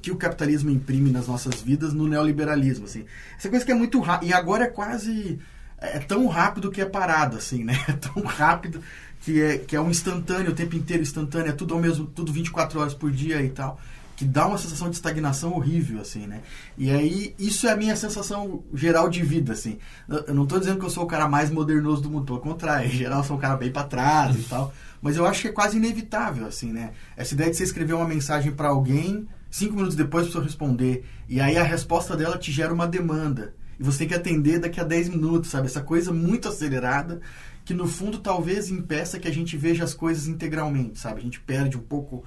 que 0.00 0.10
o 0.10 0.16
capitalismo 0.16 0.70
imprime 0.70 1.12
nas 1.12 1.28
nossas 1.28 1.62
vidas 1.62 1.92
no 1.92 2.08
neoliberalismo, 2.08 2.86
assim. 2.86 3.04
Essa 3.38 3.48
coisa 3.48 3.64
que 3.64 3.70
é 3.70 3.74
muito 3.74 4.00
rápida, 4.00 4.30
e 4.30 4.34
agora 4.34 4.64
é 4.64 4.68
quase 4.68 5.38
é 5.78 5.98
tão 6.00 6.26
rápido 6.26 6.70
que 6.70 6.80
é 6.80 6.84
parado, 6.84 7.36
assim, 7.36 7.62
né? 7.62 7.74
É 7.88 7.92
tão 7.92 8.22
rápido 8.24 8.80
que 9.20 9.40
é, 9.40 9.58
que 9.58 9.76
é 9.76 9.80
um 9.80 9.90
instantâneo, 9.90 10.50
o 10.50 10.54
tempo 10.54 10.74
inteiro 10.74 11.02
instantâneo, 11.02 11.50
é 11.50 11.52
tudo 11.52 11.74
ao 11.74 11.80
mesmo, 11.80 12.06
tudo 12.06 12.32
24 12.32 12.80
horas 12.80 12.94
por 12.94 13.12
dia 13.12 13.40
e 13.40 13.48
tal 13.48 13.80
que 14.16 14.24
dá 14.24 14.46
uma 14.46 14.58
sensação 14.58 14.90
de 14.90 14.96
estagnação 14.96 15.52
horrível, 15.52 16.00
assim, 16.00 16.26
né? 16.26 16.40
E 16.76 16.90
aí, 16.90 17.34
isso 17.38 17.66
é 17.66 17.72
a 17.72 17.76
minha 17.76 17.96
sensação 17.96 18.62
geral 18.74 19.08
de 19.08 19.22
vida, 19.22 19.52
assim. 19.52 19.78
Eu 20.08 20.34
não 20.34 20.44
estou 20.44 20.58
dizendo 20.58 20.78
que 20.78 20.84
eu 20.84 20.90
sou 20.90 21.04
o 21.04 21.06
cara 21.06 21.28
mais 21.28 21.50
modernoso 21.50 22.02
do 22.02 22.10
mundo, 22.10 22.26
pelo 22.26 22.40
contrário, 22.40 22.86
em 22.86 22.92
geral 22.92 23.20
eu 23.20 23.24
sou 23.24 23.36
um 23.36 23.40
cara 23.40 23.56
bem 23.56 23.70
para 23.70 23.86
trás 23.86 24.36
e 24.36 24.42
tal. 24.42 24.72
Mas 25.00 25.16
eu 25.16 25.26
acho 25.26 25.42
que 25.42 25.48
é 25.48 25.52
quase 25.52 25.76
inevitável, 25.76 26.46
assim, 26.46 26.72
né? 26.72 26.92
Essa 27.16 27.34
ideia 27.34 27.50
de 27.50 27.56
você 27.56 27.64
escrever 27.64 27.94
uma 27.94 28.06
mensagem 28.06 28.52
para 28.52 28.68
alguém, 28.68 29.26
cinco 29.50 29.74
minutos 29.74 29.96
depois 29.96 30.24
a 30.24 30.26
pessoa 30.26 30.44
responder, 30.44 31.04
e 31.28 31.40
aí 31.40 31.56
a 31.56 31.64
resposta 31.64 32.16
dela 32.16 32.38
te 32.38 32.52
gera 32.52 32.72
uma 32.72 32.86
demanda. 32.86 33.54
E 33.80 33.82
você 33.82 33.98
tem 33.98 34.08
que 34.08 34.14
atender 34.14 34.60
daqui 34.60 34.78
a 34.78 34.84
10 34.84 35.08
minutos, 35.08 35.50
sabe? 35.50 35.66
Essa 35.66 35.80
coisa 35.80 36.12
muito 36.12 36.48
acelerada 36.48 37.20
que 37.64 37.74
no 37.74 37.86
fundo 37.86 38.18
talvez 38.18 38.70
impeça 38.70 39.18
que 39.18 39.28
a 39.28 39.32
gente 39.32 39.56
veja 39.56 39.84
as 39.84 39.94
coisas 39.94 40.26
integralmente, 40.26 40.98
sabe? 40.98 41.20
A 41.20 41.22
gente 41.22 41.40
perde 41.40 41.76
um 41.76 41.82
pouco 41.82 42.24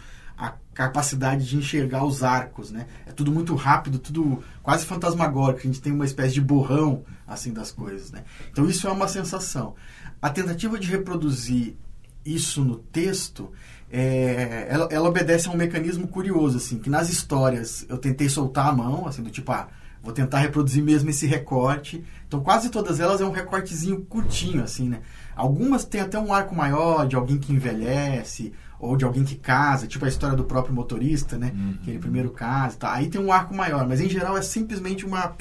capacidade 0.75 1.47
de 1.47 1.55
enxergar 1.55 2.05
os 2.05 2.21
arcos, 2.21 2.69
né? 2.69 2.85
É 3.07 3.11
tudo 3.11 3.31
muito 3.31 3.55
rápido, 3.55 3.97
tudo 3.97 4.43
quase 4.61 4.85
fantasmagórico. 4.85 5.61
A 5.61 5.63
gente 5.63 5.81
tem 5.81 5.93
uma 5.93 6.05
espécie 6.05 6.33
de 6.33 6.41
borrão 6.41 7.03
assim 7.25 7.53
das 7.53 7.71
coisas, 7.71 8.11
né? 8.11 8.25
Então 8.51 8.69
isso 8.69 8.85
é 8.85 8.91
uma 8.91 9.07
sensação. 9.07 9.73
A 10.21 10.29
tentativa 10.29 10.77
de 10.77 10.87
reproduzir 10.87 11.75
isso 12.25 12.63
no 12.63 12.75
texto, 12.75 13.51
é, 13.89 14.67
ela, 14.69 14.87
ela, 14.91 15.07
obedece 15.07 15.47
a 15.47 15.51
um 15.51 15.55
mecanismo 15.55 16.07
curioso, 16.07 16.57
assim, 16.57 16.77
que 16.77 16.89
nas 16.89 17.09
histórias 17.09 17.85
eu 17.87 17.97
tentei 17.97 18.27
soltar 18.27 18.67
a 18.67 18.71
mão, 18.73 19.07
assim, 19.07 19.23
do 19.23 19.29
tipo, 19.29 19.51
ah, 19.51 19.69
vou 20.03 20.11
tentar 20.11 20.39
reproduzir 20.39 20.83
mesmo 20.83 21.09
esse 21.09 21.25
recorte. 21.25 22.03
Então 22.27 22.41
quase 22.41 22.69
todas 22.69 22.99
elas 22.99 23.21
é 23.21 23.25
um 23.25 23.31
recortezinho 23.31 24.01
curtinho, 24.01 24.63
assim, 24.63 24.89
né? 24.89 24.99
Algumas 25.35 25.85
têm 25.85 26.01
até 26.01 26.19
um 26.19 26.33
arco 26.33 26.53
maior 26.53 27.07
de 27.07 27.15
alguém 27.15 27.37
que 27.37 27.53
envelhece, 27.53 28.51
ou 28.79 28.95
de 28.95 29.05
alguém 29.05 29.23
que 29.23 29.35
casa, 29.35 29.87
tipo 29.87 30.05
a 30.05 30.07
história 30.07 30.35
do 30.35 30.43
próprio 30.43 30.73
motorista, 30.73 31.37
né? 31.37 31.51
Uhum. 31.53 31.77
Que 31.83 31.91
ele 31.91 31.99
primeiro 31.99 32.31
casa, 32.31 32.77
tá? 32.77 32.93
Aí 32.93 33.09
tem 33.09 33.21
um 33.21 33.31
arco 33.31 33.55
maior, 33.55 33.87
mas 33.87 34.01
em 34.01 34.09
geral 34.09 34.37
é 34.37 34.41
simplesmente 34.41 35.05
uma 35.05 35.33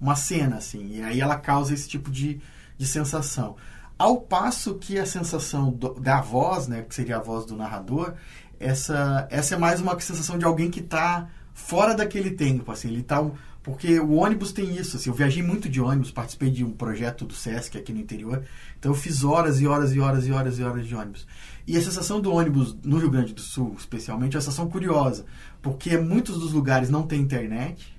uma 0.00 0.14
cena 0.14 0.56
assim, 0.56 0.96
e 0.96 1.02
aí 1.02 1.20
ela 1.20 1.36
causa 1.36 1.74
esse 1.74 1.88
tipo 1.88 2.10
de, 2.10 2.40
de 2.76 2.86
sensação. 2.86 3.56
Ao 3.98 4.20
passo 4.20 4.76
que 4.76 4.96
a 4.96 5.04
sensação 5.04 5.72
do, 5.72 5.94
da 5.94 6.20
voz, 6.20 6.68
né, 6.68 6.82
que 6.82 6.94
seria 6.94 7.16
a 7.16 7.20
voz 7.20 7.44
do 7.44 7.56
narrador, 7.56 8.14
essa 8.60 9.26
essa 9.30 9.56
é 9.56 9.58
mais 9.58 9.80
uma 9.80 9.98
sensação 9.98 10.38
de 10.38 10.44
alguém 10.44 10.70
que 10.70 10.80
está 10.80 11.28
fora 11.52 11.94
daquele 11.94 12.30
tempo, 12.30 12.70
assim, 12.70 12.88
ele 12.88 13.02
tá 13.02 13.24
porque 13.60 14.00
o 14.00 14.14
ônibus 14.14 14.50
tem 14.50 14.76
isso, 14.76 14.96
assim, 14.96 15.10
eu 15.10 15.14
viajei 15.14 15.42
muito 15.42 15.68
de 15.68 15.78
ônibus, 15.78 16.10
participei 16.10 16.50
de 16.50 16.64
um 16.64 16.70
projeto 16.70 17.26
do 17.26 17.34
SESC 17.34 17.76
aqui 17.76 17.92
no 17.92 18.00
interior, 18.00 18.42
então 18.78 18.92
eu 18.92 18.96
fiz 18.96 19.24
horas 19.24 19.60
e 19.60 19.66
horas 19.66 19.94
e 19.94 20.00
horas 20.00 20.26
e 20.26 20.32
horas 20.32 20.58
e 20.58 20.62
horas 20.62 20.86
de 20.86 20.94
ônibus. 20.94 21.26
E 21.68 21.76
a 21.76 21.82
sensação 21.82 22.18
do 22.18 22.32
ônibus 22.32 22.74
no 22.82 22.96
Rio 22.96 23.10
Grande 23.10 23.34
do 23.34 23.42
Sul, 23.42 23.76
especialmente, 23.78 24.34
é 24.34 24.36
uma 24.38 24.40
sensação 24.40 24.70
curiosa, 24.70 25.26
porque 25.60 25.98
muitos 25.98 26.38
dos 26.38 26.54
lugares 26.54 26.88
não 26.88 27.02
tem 27.02 27.20
internet 27.20 27.94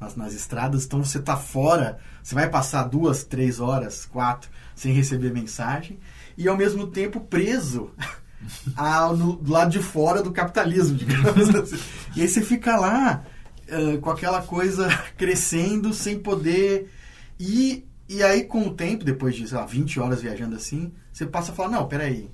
nas, 0.00 0.16
nas 0.16 0.32
estradas, 0.32 0.86
então 0.86 1.04
você 1.04 1.18
está 1.18 1.36
fora, 1.36 1.98
você 2.22 2.34
vai 2.34 2.48
passar 2.48 2.84
duas, 2.84 3.22
três 3.22 3.60
horas, 3.60 4.06
quatro, 4.06 4.48
sem 4.74 4.94
receber 4.94 5.34
mensagem, 5.34 5.98
e 6.34 6.48
ao 6.48 6.56
mesmo 6.56 6.86
tempo 6.86 7.20
preso 7.20 7.90
ao, 8.74 9.14
no, 9.14 9.36
do 9.36 9.52
lado 9.52 9.70
de 9.70 9.80
fora 9.80 10.22
do 10.22 10.32
capitalismo, 10.32 10.96
digamos 10.96 11.52
assim. 11.54 11.78
E 12.16 12.22
aí 12.22 12.28
você 12.28 12.40
fica 12.40 12.74
lá 12.78 13.22
uh, 13.68 13.98
com 14.00 14.08
aquela 14.08 14.40
coisa 14.40 14.88
crescendo 15.18 15.92
sem 15.92 16.18
poder. 16.18 16.90
E, 17.38 17.84
e 18.08 18.22
aí, 18.22 18.44
com 18.44 18.66
o 18.66 18.72
tempo, 18.72 19.04
depois 19.04 19.36
de 19.36 19.46
sei 19.46 19.58
lá, 19.58 19.66
20 19.66 20.00
horas 20.00 20.22
viajando 20.22 20.56
assim, 20.56 20.90
você 21.12 21.26
passa 21.26 21.52
a 21.52 21.54
falar: 21.54 21.68
não, 21.68 21.86
peraí. 21.86 22.30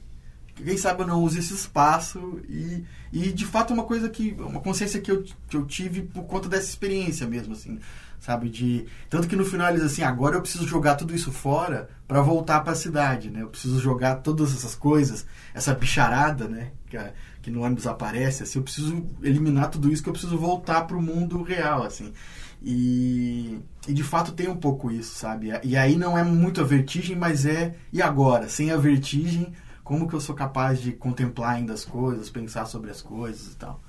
Quem 0.64 0.76
sabe 0.78 1.02
eu 1.02 1.06
não 1.06 1.22
use 1.22 1.38
esse 1.38 1.52
espaço 1.52 2.40
e, 2.48 2.82
e 3.12 3.30
de 3.30 3.44
fato 3.44 3.72
é 3.72 3.74
uma 3.74 3.84
coisa 3.84 4.08
que 4.08 4.34
uma 4.38 4.60
consciência 4.60 5.00
que 5.00 5.10
eu, 5.10 5.22
que 5.48 5.56
eu 5.56 5.66
tive 5.66 6.02
por 6.02 6.24
conta 6.24 6.48
dessa 6.48 6.64
experiência 6.66 7.26
mesmo 7.26 7.52
assim 7.52 7.78
sabe 8.18 8.48
de 8.48 8.86
tanto 9.10 9.28
que 9.28 9.36
no 9.36 9.44
final 9.44 9.68
eles 9.68 9.82
assim 9.82 10.02
agora 10.02 10.36
eu 10.36 10.40
preciso 10.40 10.66
jogar 10.66 10.94
tudo 10.94 11.14
isso 11.14 11.30
fora 11.30 11.90
para 12.08 12.22
voltar 12.22 12.60
para 12.60 12.72
a 12.72 12.76
cidade 12.76 13.30
né? 13.30 13.42
Eu 13.42 13.48
preciso 13.48 13.78
jogar 13.78 14.16
todas 14.16 14.54
essas 14.54 14.74
coisas 14.74 15.26
essa 15.52 15.74
bicharada 15.74 16.48
né 16.48 16.72
que, 16.88 16.98
que 17.42 17.50
no 17.50 17.62
ônibus 17.62 17.86
aparece 17.86 18.42
assim 18.42 18.58
eu 18.58 18.62
preciso 18.62 19.04
eliminar 19.22 19.70
tudo 19.70 19.92
isso 19.92 20.02
que 20.02 20.08
eu 20.08 20.14
preciso 20.14 20.38
voltar 20.38 20.86
para 20.86 20.96
o 20.96 21.02
mundo 21.02 21.42
real 21.42 21.82
assim. 21.82 22.14
E, 22.62 23.60
e 23.86 23.92
de 23.92 24.02
fato 24.02 24.32
tem 24.32 24.48
um 24.48 24.56
pouco 24.56 24.90
isso 24.90 25.14
sabe? 25.16 25.52
E 25.62 25.76
aí 25.76 25.96
não 25.96 26.16
é 26.16 26.24
muito 26.24 26.62
a 26.62 26.64
vertigem 26.64 27.14
mas 27.14 27.44
é 27.44 27.74
e 27.92 28.00
agora? 28.00 28.48
Sem 28.48 28.70
a 28.70 28.78
vertigem 28.78 29.52
como 29.86 30.08
que 30.08 30.14
eu 30.14 30.20
sou 30.20 30.34
capaz 30.34 30.80
de 30.82 30.90
contemplar 30.90 31.54
ainda 31.54 31.72
as 31.72 31.84
coisas 31.84 32.28
pensar 32.28 32.66
sobre 32.66 32.90
as 32.90 33.00
coisas 33.00 33.52
e 33.52 33.56
tal? 33.56 33.80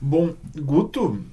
Bom, 0.00 0.34
Guto, 0.56 1.24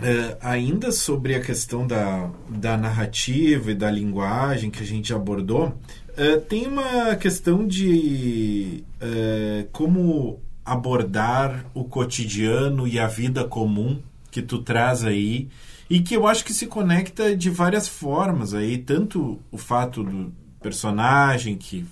é, 0.00 0.38
ainda 0.40 0.92
sobre 0.92 1.34
a 1.34 1.40
questão 1.40 1.84
da, 1.84 2.30
da 2.48 2.76
narrativa 2.76 3.72
e 3.72 3.74
da 3.74 3.90
linguagem 3.90 4.70
que 4.70 4.84
a 4.84 4.86
gente 4.86 5.12
abordou, 5.12 5.74
é, 6.16 6.36
tem 6.36 6.68
uma 6.68 7.16
questão 7.16 7.66
de 7.66 8.84
é, 9.00 9.66
como 9.72 10.38
abordar 10.64 11.66
o 11.74 11.82
cotidiano 11.82 12.86
e 12.86 13.00
a 13.00 13.08
vida 13.08 13.42
comum 13.42 14.00
que 14.30 14.40
tu 14.40 14.62
traz 14.62 15.04
aí 15.04 15.48
e 15.90 15.98
que 15.98 16.14
eu 16.14 16.28
acho 16.28 16.44
que 16.44 16.54
se 16.54 16.68
conecta 16.68 17.34
de 17.34 17.50
várias 17.50 17.88
formas 17.88 18.54
aí, 18.54 18.78
tanto 18.78 19.40
o 19.50 19.58
fato 19.58 20.04
do 20.04 20.32
personagem 20.60 21.56
que 21.56 21.86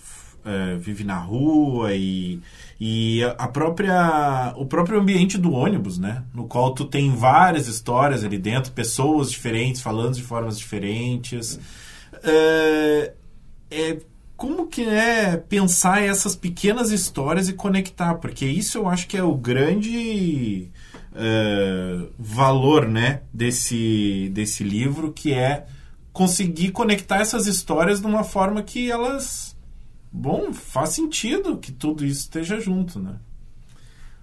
é, 0.45 0.77
vive 0.77 1.05
na 1.05 1.19
rua 1.19 1.95
e, 1.95 2.41
e 2.81 3.23
a 3.37 3.49
própria 3.49 4.55
o 4.57 4.65
próprio 4.67 5.01
ambiente 5.01 5.37
do 5.37 5.53
ônibus, 5.53 5.99
né? 5.99 6.25
No 6.33 6.47
qual 6.47 6.73
tu 6.73 6.85
tem 6.85 7.15
várias 7.15 7.67
histórias 7.67 8.25
ali 8.25 8.39
dentro, 8.39 8.73
pessoas 8.73 9.31
diferentes 9.31 9.83
falando 9.83 10.15
de 10.15 10.23
formas 10.23 10.59
diferentes. 10.59 11.61
É, 12.23 13.13
é, 13.71 13.99
como 14.37 14.69
que 14.69 14.85
é 14.85 15.37
pensar 15.37 16.03
essas 16.03 16.37
pequenas 16.37 16.91
histórias 16.91 17.49
e 17.49 17.53
conectar? 17.53 18.15
Porque 18.15 18.47
isso 18.47 18.79
eu 18.79 18.89
acho 18.89 19.09
que 19.09 19.17
é 19.17 19.23
o 19.23 19.35
grande 19.35 20.71
é, 21.15 22.07
valor, 22.17 22.89
né? 22.89 23.23
Desse, 23.35 24.31
desse 24.33 24.63
livro, 24.63 25.13
que 25.13 25.35
é 25.35 25.67
conseguir 26.13 26.73
conectar 26.73 27.21
essas 27.21 27.47
histórias 27.47 28.01
de 28.01 28.07
uma 28.07 28.25
forma 28.25 28.63
que 28.63 28.91
elas 28.91 29.57
bom, 30.11 30.53
faz 30.53 30.91
sentido 30.91 31.59
que 31.59 31.71
tudo 31.71 32.05
isso 32.05 32.21
esteja 32.21 32.59
junto, 32.59 32.99
né? 32.99 33.17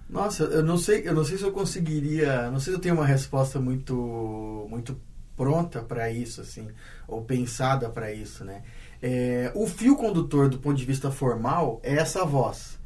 Nossa, 0.08 0.44
eu 0.44 0.62
não 0.62 0.78
sei, 0.78 1.02
eu 1.06 1.14
não 1.14 1.24
sei 1.24 1.36
se 1.36 1.44
eu 1.44 1.52
conseguiria, 1.52 2.50
não 2.50 2.60
sei 2.60 2.72
se 2.72 2.78
eu 2.78 2.82
tenho 2.82 2.94
uma 2.94 3.06
resposta 3.06 3.60
muito 3.60 4.66
muito 4.70 5.00
pronta 5.36 5.82
para 5.82 6.10
isso 6.10 6.40
assim, 6.40 6.68
ou 7.06 7.22
pensada 7.22 7.88
para 7.90 8.12
isso, 8.12 8.44
né? 8.44 8.62
É, 9.02 9.52
o 9.54 9.66
fio 9.66 9.96
condutor 9.96 10.48
do 10.48 10.58
ponto 10.58 10.76
de 10.76 10.84
vista 10.84 11.10
formal 11.10 11.80
é 11.82 11.94
essa 11.94 12.24
voz. 12.24 12.78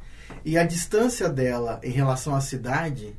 E 0.43 0.57
a 0.57 0.63
distância 0.63 1.29
dela 1.29 1.79
em 1.83 1.91
relação 1.91 2.35
à 2.35 2.41
cidade 2.41 3.15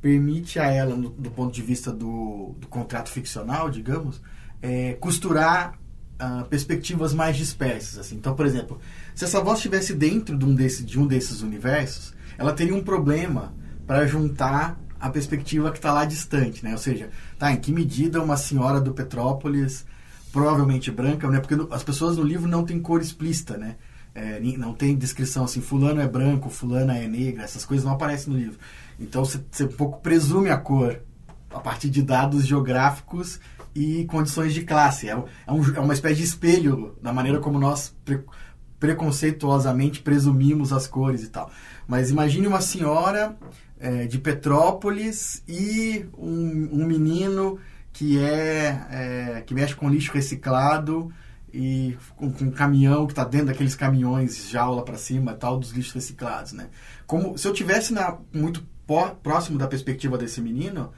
permite 0.00 0.58
a 0.58 0.70
ela, 0.70 0.96
do 0.96 1.30
ponto 1.30 1.52
de 1.52 1.62
vista 1.62 1.92
do, 1.92 2.54
do 2.58 2.66
contrato 2.68 3.10
ficcional, 3.10 3.68
digamos, 3.68 4.20
é, 4.62 4.94
costurar 4.94 5.78
uh, 6.20 6.44
perspectivas 6.46 7.14
mais 7.14 7.36
dispersas. 7.36 7.98
Assim. 7.98 8.16
Então, 8.16 8.34
por 8.34 8.46
exemplo, 8.46 8.78
se 9.14 9.24
essa 9.24 9.40
voz 9.40 9.58
estivesse 9.58 9.94
dentro 9.94 10.36
de 10.36 10.44
um, 10.44 10.54
desse, 10.54 10.84
de 10.84 10.98
um 10.98 11.06
desses 11.06 11.42
universos, 11.42 12.14
ela 12.36 12.52
teria 12.52 12.74
um 12.74 12.82
problema 12.82 13.52
para 13.86 14.06
juntar 14.06 14.78
a 15.00 15.08
perspectiva 15.08 15.70
que 15.70 15.78
está 15.78 15.92
lá 15.92 16.04
distante, 16.04 16.62
né? 16.62 16.72
Ou 16.72 16.78
seja, 16.78 17.08
tá, 17.38 17.50
em 17.50 17.56
que 17.56 17.72
medida 17.72 18.22
uma 18.22 18.36
senhora 18.36 18.80
do 18.80 18.92
Petrópolis, 18.92 19.86
provavelmente 20.30 20.90
branca, 20.90 21.28
né? 21.28 21.40
Porque 21.40 21.56
as 21.74 21.82
pessoas 21.82 22.18
no 22.18 22.22
livro 22.22 22.48
não 22.48 22.64
têm 22.64 22.78
cor 22.78 23.00
explícita, 23.00 23.56
né? 23.56 23.76
É, 24.14 24.40
não 24.58 24.74
tem 24.74 24.96
descrição 24.96 25.44
assim, 25.44 25.60
fulano 25.60 26.00
é 26.00 26.08
branco, 26.08 26.50
fulana 26.50 26.98
é 26.98 27.06
negra, 27.06 27.44
essas 27.44 27.64
coisas 27.64 27.84
não 27.84 27.92
aparecem 27.92 28.32
no 28.32 28.38
livro. 28.38 28.58
Então 28.98 29.24
você 29.24 29.64
um 29.64 29.68
pouco 29.68 30.00
presume 30.00 30.50
a 30.50 30.58
cor 30.58 31.00
a 31.50 31.60
partir 31.60 31.88
de 31.88 32.02
dados 32.02 32.44
geográficos 32.44 33.40
e 33.74 34.04
condições 34.06 34.52
de 34.54 34.62
classe. 34.62 35.08
É, 35.08 35.12
é, 35.12 35.52
um, 35.52 35.74
é 35.74 35.80
uma 35.80 35.94
espécie 35.94 36.16
de 36.16 36.24
espelho 36.24 36.96
da 37.02 37.12
maneira 37.12 37.38
como 37.40 37.58
nós 37.58 37.94
pre, 38.04 38.22
preconceituosamente 38.78 40.00
presumimos 40.00 40.72
as 40.72 40.86
cores 40.86 41.22
e 41.22 41.28
tal. 41.28 41.50
Mas 41.86 42.10
imagine 42.10 42.46
uma 42.46 42.60
senhora 42.60 43.36
é, 43.78 44.06
de 44.06 44.18
Petrópolis 44.18 45.42
e 45.46 46.06
um, 46.16 46.68
um 46.72 46.86
menino 46.86 47.58
que 47.92 48.18
é, 48.18 48.86
é, 48.90 49.42
que 49.46 49.54
mexe 49.54 49.74
com 49.74 49.88
lixo 49.88 50.12
reciclado 50.12 51.12
e 51.52 51.96
com, 52.16 52.32
com 52.32 52.44
um 52.44 52.50
caminhão 52.50 53.06
que 53.06 53.12
está 53.12 53.24
dentro 53.24 53.48
daqueles 53.48 53.74
caminhões 53.74 54.48
jaula 54.48 54.84
para 54.84 54.96
cima 54.96 55.34
tal 55.34 55.58
dos 55.58 55.72
lixos 55.72 55.94
reciclados, 55.94 56.52
né? 56.52 56.68
Como 57.06 57.36
se 57.36 57.46
eu 57.46 57.52
tivesse 57.52 57.92
na, 57.92 58.16
muito 58.32 58.64
próximo 59.22 59.58
da 59.58 59.66
perspectiva 59.66 60.16
desse 60.16 60.40
menino, 60.40 60.92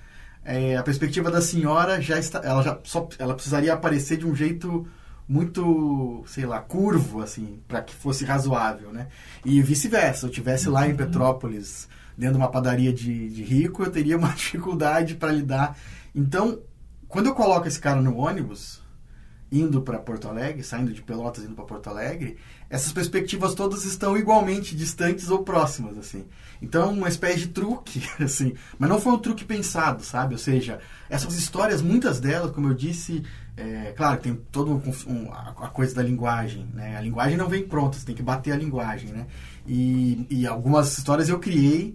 é, 0.44 0.76
a 0.76 0.83
perspectiva 0.83 1.31
da 1.31 1.40
senhora 1.40 2.00
já 2.00 2.18
está, 2.18 2.40
ela 2.44 2.62
já 2.62 2.78
só, 2.85 3.09
ela 3.18 3.35
precisaria 3.35 3.72
aparecer 3.72 4.16
de 4.16 4.26
um 4.26 4.35
jeito 4.35 4.87
muito, 5.28 6.24
sei 6.26 6.44
lá, 6.44 6.61
curvo 6.61 7.22
assim, 7.22 7.61
para 7.68 7.81
que 7.81 7.94
fosse 7.94 8.24
razoável, 8.24 8.92
né? 8.92 9.07
E 9.44 9.62
vice-versa, 9.62 10.26
eu 10.26 10.31
tivesse 10.31 10.68
lá 10.68 10.87
em 10.87 10.90
uhum. 10.90 10.96
Petrópolis, 10.96 11.88
dentro 12.18 12.35
de 12.35 12.42
uma 12.42 12.50
padaria 12.50 12.92
de, 12.92 13.31
de 13.31 13.42
rico, 13.42 13.85
eu 13.85 13.90
teria 13.90 14.18
uma 14.18 14.28
dificuldade 14.35 15.14
para 15.14 15.33
lidar. 15.33 15.78
Então, 16.14 16.61
quando 17.09 17.26
eu 17.26 17.35
coloco 17.35 17.68
esse 17.68 17.78
cara 17.78 18.02
no 18.02 18.16
ônibus, 18.16 18.81
indo 19.52 19.82
para 19.82 19.98
Porto 19.98 20.26
Alegre, 20.26 20.64
saindo 20.64 20.94
de 20.94 21.02
Pelotas 21.02 21.44
indo 21.44 21.54
para 21.54 21.66
Porto 21.66 21.88
Alegre, 21.88 22.38
essas 22.70 22.90
perspectivas 22.90 23.54
todas 23.54 23.84
estão 23.84 24.16
igualmente 24.16 24.74
distantes 24.74 25.28
ou 25.28 25.42
próximas, 25.44 25.98
assim. 25.98 26.24
Então, 26.62 26.90
uma 26.94 27.08
espécie 27.08 27.40
de 27.40 27.48
truque, 27.48 28.02
assim. 28.18 28.54
Mas 28.78 28.88
não 28.88 28.98
foi 28.98 29.12
um 29.12 29.18
truque 29.18 29.44
pensado, 29.44 30.02
sabe? 30.02 30.32
Ou 30.32 30.38
seja, 30.38 30.80
essas 31.10 31.34
histórias, 31.34 31.82
muitas 31.82 32.18
delas, 32.18 32.50
como 32.52 32.68
eu 32.68 32.74
disse, 32.74 33.22
é, 33.54 33.92
claro, 33.94 34.18
tem 34.18 34.34
toda 34.50 34.70
um, 34.70 34.80
um, 35.06 35.30
a 35.32 35.68
coisa 35.68 35.94
da 35.94 36.02
linguagem, 36.02 36.66
né? 36.72 36.96
A 36.96 37.02
linguagem 37.02 37.36
não 37.36 37.48
vem 37.48 37.68
pronta, 37.68 37.98
você 37.98 38.06
tem 38.06 38.14
que 38.14 38.22
bater 38.22 38.52
a 38.52 38.56
linguagem, 38.56 39.10
né? 39.10 39.26
E, 39.66 40.26
e 40.30 40.46
algumas 40.46 40.96
histórias 40.96 41.28
eu 41.28 41.38
criei 41.38 41.94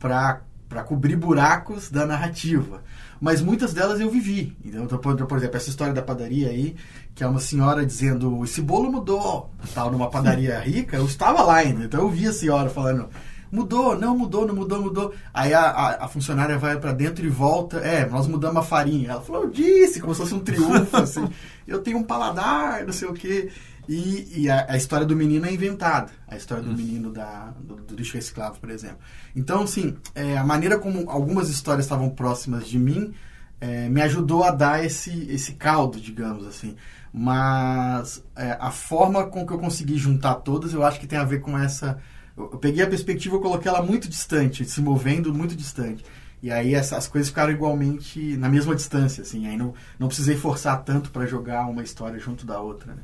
para 0.00 0.42
cobrir 0.84 1.14
buracos 1.14 1.88
da 1.88 2.04
narrativa 2.04 2.82
mas 3.20 3.40
muitas 3.40 3.72
delas 3.72 4.00
eu 4.00 4.10
vivi. 4.10 4.56
Então, 4.64 4.86
por 4.98 5.38
exemplo, 5.38 5.56
essa 5.56 5.70
história 5.70 5.92
da 5.92 6.02
padaria 6.02 6.48
aí, 6.48 6.76
que 7.14 7.24
é 7.24 7.26
uma 7.26 7.40
senhora 7.40 7.84
dizendo, 7.84 8.44
esse 8.44 8.60
bolo 8.60 8.90
mudou, 8.90 9.50
tal, 9.74 9.90
numa 9.90 10.10
padaria 10.10 10.58
rica, 10.60 10.96
eu 10.96 11.06
estava 11.06 11.42
lá 11.42 11.56
ainda, 11.56 11.84
então 11.84 12.00
eu 12.00 12.10
vi 12.10 12.26
a 12.26 12.32
senhora 12.32 12.68
falando, 12.68 13.08
mudou, 13.50 13.98
não 13.98 14.16
mudou, 14.16 14.46
não 14.46 14.54
mudou, 14.54 14.82
mudou. 14.82 15.14
Aí 15.32 15.52
a, 15.52 15.62
a, 15.62 16.04
a 16.04 16.08
funcionária 16.08 16.58
vai 16.58 16.78
para 16.78 16.92
dentro 16.92 17.24
e 17.24 17.28
volta, 17.28 17.78
é, 17.78 18.08
nós 18.08 18.26
mudamos 18.26 18.58
a 18.58 18.62
farinha. 18.62 19.10
Ela 19.10 19.20
falou, 19.20 19.44
eu 19.44 19.50
disse, 19.50 20.00
como 20.00 20.14
se 20.14 20.20
fosse 20.20 20.34
um 20.34 20.40
triunfo, 20.40 20.96
assim, 20.96 21.28
eu 21.66 21.80
tenho 21.80 21.98
um 21.98 22.04
paladar, 22.04 22.84
não 22.84 22.92
sei 22.92 23.08
o 23.08 23.14
quê. 23.14 23.50
E, 23.88 24.42
e 24.42 24.50
a, 24.50 24.66
a, 24.68 24.76
história 24.76 25.06
do 25.06 25.14
menino 25.14 25.46
é 25.46 25.52
inventada. 25.52 26.10
A 26.26 26.36
história 26.36 26.62
do 26.62 26.70
uhum. 26.70 26.76
menino 26.76 27.12
da, 27.12 27.54
do, 27.60 27.76
do 27.76 27.94
lixo 27.94 28.14
reciclável, 28.14 28.58
por 28.60 28.70
exemplo. 28.70 28.98
Então, 29.34 29.62
assim, 29.62 29.96
é, 30.14 30.36
a 30.36 30.44
maneira 30.44 30.78
como 30.78 31.08
algumas 31.08 31.48
histórias 31.48 31.84
estavam 31.84 32.10
próximas 32.10 32.66
de 32.66 32.78
mim 32.78 33.14
é, 33.60 33.88
me 33.88 34.02
ajudou 34.02 34.44
a 34.44 34.50
dar 34.50 34.84
esse, 34.84 35.30
esse 35.30 35.52
caldo, 35.52 36.00
digamos 36.00 36.46
assim. 36.46 36.76
Mas 37.12 38.22
é, 38.36 38.56
a 38.60 38.70
forma 38.70 39.24
com 39.26 39.46
que 39.46 39.52
eu 39.52 39.58
consegui 39.58 39.96
juntar 39.96 40.34
todas, 40.36 40.74
eu 40.74 40.84
acho 40.84 41.00
que 41.00 41.06
tem 41.06 41.18
a 41.18 41.24
ver 41.24 41.40
com 41.40 41.56
essa. 41.56 41.98
Eu, 42.36 42.46
peguei 42.58 42.84
a 42.84 42.86
perspectiva 42.86 43.36
e 43.36 43.40
coloquei 43.40 43.70
ela 43.70 43.82
muito 43.82 44.08
distante, 44.08 44.64
se 44.64 44.80
movendo 44.80 45.32
muito 45.32 45.54
distante. 45.54 46.04
E 46.42 46.50
aí 46.50 46.74
essas 46.74 47.08
coisas 47.08 47.28
ficaram 47.30 47.50
igualmente 47.50 48.36
na 48.36 48.48
mesma 48.48 48.74
distância, 48.74 49.22
assim. 49.22 49.46
Aí 49.46 49.56
não, 49.56 49.74
não 49.98 50.08
precisei 50.08 50.36
forçar 50.36 50.84
tanto 50.84 51.10
para 51.10 51.26
jogar 51.26 51.66
uma 51.66 51.82
história 51.82 52.18
junto 52.18 52.44
da 52.44 52.60
outra, 52.60 52.94
né? 52.94 53.02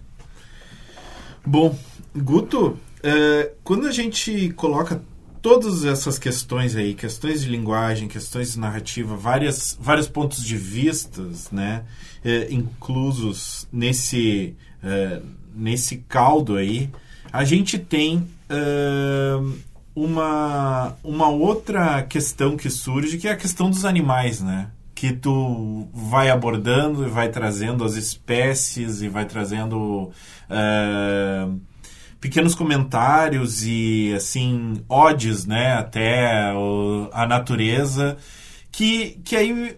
Bom, 1.45 1.77
Guto, 2.15 2.79
é, 3.03 3.53
quando 3.65 3.89
a 3.89 3.91
gente 3.91 4.51
coloca 4.51 5.03
todas 5.43 5.85
essas 5.85 6.19
questões 6.19 6.77
aí, 6.77 6.95
questões 6.95 7.43
de 7.43 7.51
linguagem, 7.51 8.07
questões 8.07 8.53
de 8.53 8.61
narrativa, 8.61 9.17
várias, 9.17 9.77
vários 9.79 10.07
pontos 10.07 10.45
de 10.45 10.57
vistas, 10.57 11.51
né, 11.51 11.85
é, 12.25 12.47
inclusos 12.53 13.67
nesse, 13.73 14.55
é, 14.83 15.21
nesse 15.53 15.97
caldo 16.09 16.57
aí, 16.57 16.89
a 17.33 17.43
gente 17.43 17.77
tem 17.77 18.29
uma, 19.95 20.97
uma 21.05 21.29
outra 21.29 22.03
questão 22.03 22.57
que 22.57 22.71
surge, 22.71 23.19
que 23.19 23.29
é 23.29 23.33
a 23.33 23.37
questão 23.37 23.71
dos 23.71 23.85
animais, 23.85 24.41
né? 24.41 24.71
Que 24.95 25.13
tu 25.13 25.89
vai 25.93 26.31
abordando 26.31 27.07
e 27.07 27.11
vai 27.11 27.29
trazendo 27.29 27.85
as 27.85 27.95
espécies 27.95 29.03
e 29.03 29.09
vai 29.09 29.25
trazendo 29.25 30.11
uh, 30.49 31.61
pequenos 32.21 32.55
comentários 32.55 33.65
e, 33.67 34.13
assim, 34.15 34.83
odes, 34.89 35.45
né? 35.45 35.75
Até 35.75 36.53
o, 36.55 37.09
a 37.13 37.27
natureza, 37.27 38.17
que, 38.71 39.21
que 39.25 39.37
aí 39.37 39.77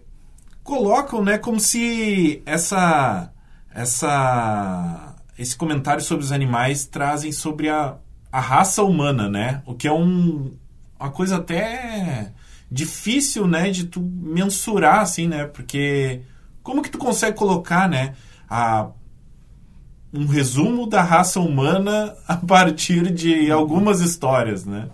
colocam, 0.63 1.23
né? 1.23 1.39
Como 1.39 1.59
se 1.59 2.43
essa... 2.47 3.33
essa 3.75 5.11
esse 5.37 5.57
comentário 5.57 6.01
sobre 6.01 6.25
os 6.25 6.31
animais 6.31 6.87
trazem 6.87 7.33
sobre 7.33 7.69
a, 7.69 7.97
a 8.35 8.41
raça 8.41 8.83
humana, 8.83 9.31
né? 9.31 9.63
O 9.65 9.75
que 9.75 9.87
é 9.87 9.93
um, 9.93 10.51
uma 10.99 11.09
coisa 11.09 11.37
até 11.37 12.33
difícil, 12.69 13.47
né, 13.47 13.71
de 13.71 13.85
tu 13.85 14.01
mensurar 14.01 15.03
assim, 15.03 15.29
né? 15.29 15.45
Porque 15.45 16.21
como 16.61 16.83
que 16.83 16.91
tu 16.91 16.99
consegue 16.99 17.37
colocar, 17.37 17.89
né, 17.89 18.17
a 18.51 18.89
um 20.13 20.27
resumo 20.27 20.85
da 20.85 21.01
raça 21.01 21.39
humana 21.39 22.17
a 22.27 22.37
partir 22.37 23.13
de 23.13 23.53
algumas 23.53 24.01
histórias, 24.01 24.65
né? 24.65 24.89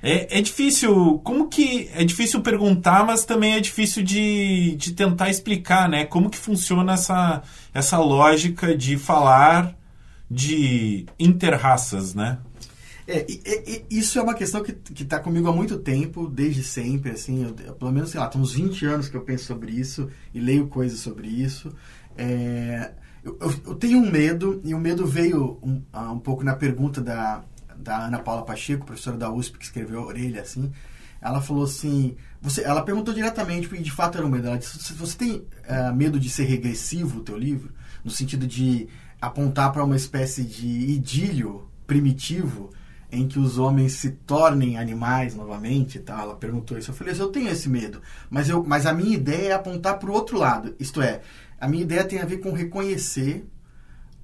É, 0.00 0.38
é 0.38 0.40
difícil, 0.40 1.20
como 1.24 1.48
que 1.48 1.90
é 1.92 2.04
difícil 2.04 2.40
perguntar, 2.40 3.04
mas 3.04 3.24
também 3.24 3.54
é 3.54 3.60
difícil 3.60 4.04
de, 4.04 4.76
de 4.76 4.92
tentar 4.92 5.28
explicar, 5.28 5.88
né? 5.88 6.04
Como 6.04 6.30
que 6.30 6.38
funciona 6.38 6.92
essa, 6.92 7.42
essa 7.74 7.98
lógica 7.98 8.76
de 8.76 8.96
falar 8.96 9.76
de 10.30 11.06
interraças, 11.18 12.14
né? 12.14 12.38
É, 13.06 13.24
e, 13.26 13.86
e, 13.90 13.98
isso 13.98 14.18
é 14.18 14.22
uma 14.22 14.34
questão 14.34 14.62
que 14.62 15.02
está 15.02 15.18
comigo 15.18 15.48
há 15.48 15.52
muito 15.52 15.78
tempo, 15.78 16.28
desde 16.28 16.62
sempre, 16.62 17.12
assim, 17.12 17.42
eu, 17.44 17.74
pelo 17.74 17.90
menos, 17.90 18.10
sei 18.10 18.20
lá, 18.20 18.28
tem 18.28 18.38
uns 18.38 18.52
20 18.52 18.84
anos 18.84 19.08
que 19.08 19.16
eu 19.16 19.22
penso 19.22 19.44
sobre 19.44 19.72
isso 19.72 20.10
e 20.34 20.38
leio 20.38 20.68
coisas 20.68 20.98
sobre 20.98 21.26
isso. 21.26 21.72
É, 22.18 22.92
eu, 23.24 23.38
eu, 23.40 23.54
eu, 23.68 23.74
tenho 23.76 23.98
um 23.98 24.10
medo, 24.10 24.60
e 24.62 24.74
o 24.74 24.78
medo 24.78 25.06
veio 25.06 25.58
um, 25.62 25.82
uh, 25.94 26.12
um 26.12 26.18
pouco 26.18 26.44
na 26.44 26.54
pergunta 26.54 27.00
da, 27.00 27.42
da 27.74 28.06
Ana 28.06 28.18
Paula 28.18 28.44
Pacheco, 28.44 28.84
professora 28.84 29.16
da 29.16 29.32
USP, 29.32 29.56
que 29.56 29.64
escreveu 29.64 30.00
a 30.00 30.06
orelha, 30.06 30.42
assim, 30.42 30.70
ela 31.20 31.40
falou 31.40 31.64
assim, 31.64 32.14
você, 32.42 32.62
ela 32.62 32.82
perguntou 32.82 33.14
diretamente, 33.14 33.68
porque 33.68 33.82
de 33.82 33.90
fato 33.90 34.18
era 34.18 34.26
um 34.26 34.30
medo, 34.30 34.48
ela 34.48 34.58
disse, 34.58 34.92
você 34.92 35.16
tem 35.16 35.32
uh, 35.36 35.94
medo 35.94 36.20
de 36.20 36.28
ser 36.28 36.44
regressivo 36.44 37.20
o 37.20 37.22
teu 37.22 37.38
livro? 37.38 37.72
No 38.04 38.10
sentido 38.10 38.46
de 38.46 38.86
apontar 39.20 39.72
para 39.72 39.84
uma 39.84 39.96
espécie 39.96 40.44
de 40.44 40.66
idílio 40.66 41.68
primitivo 41.86 42.70
em 43.10 43.26
que 43.26 43.38
os 43.38 43.58
homens 43.58 43.94
se 43.94 44.10
tornem 44.10 44.76
animais 44.76 45.34
novamente 45.34 45.98
tal. 45.98 46.20
Ela 46.20 46.36
perguntou 46.36 46.76
isso. 46.76 46.90
Eu 46.90 46.94
falei 46.94 47.14
eu 47.18 47.28
tenho 47.28 47.48
esse 47.48 47.68
medo, 47.68 48.02
mas, 48.28 48.48
eu, 48.48 48.62
mas 48.64 48.86
a 48.86 48.92
minha 48.92 49.14
ideia 49.14 49.48
é 49.48 49.52
apontar 49.52 49.98
para 49.98 50.10
o 50.10 50.12
outro 50.12 50.38
lado. 50.38 50.74
Isto 50.78 51.00
é, 51.00 51.22
a 51.60 51.66
minha 51.66 51.82
ideia 51.82 52.04
tem 52.04 52.20
a 52.20 52.26
ver 52.26 52.38
com 52.38 52.52
reconhecer 52.52 53.46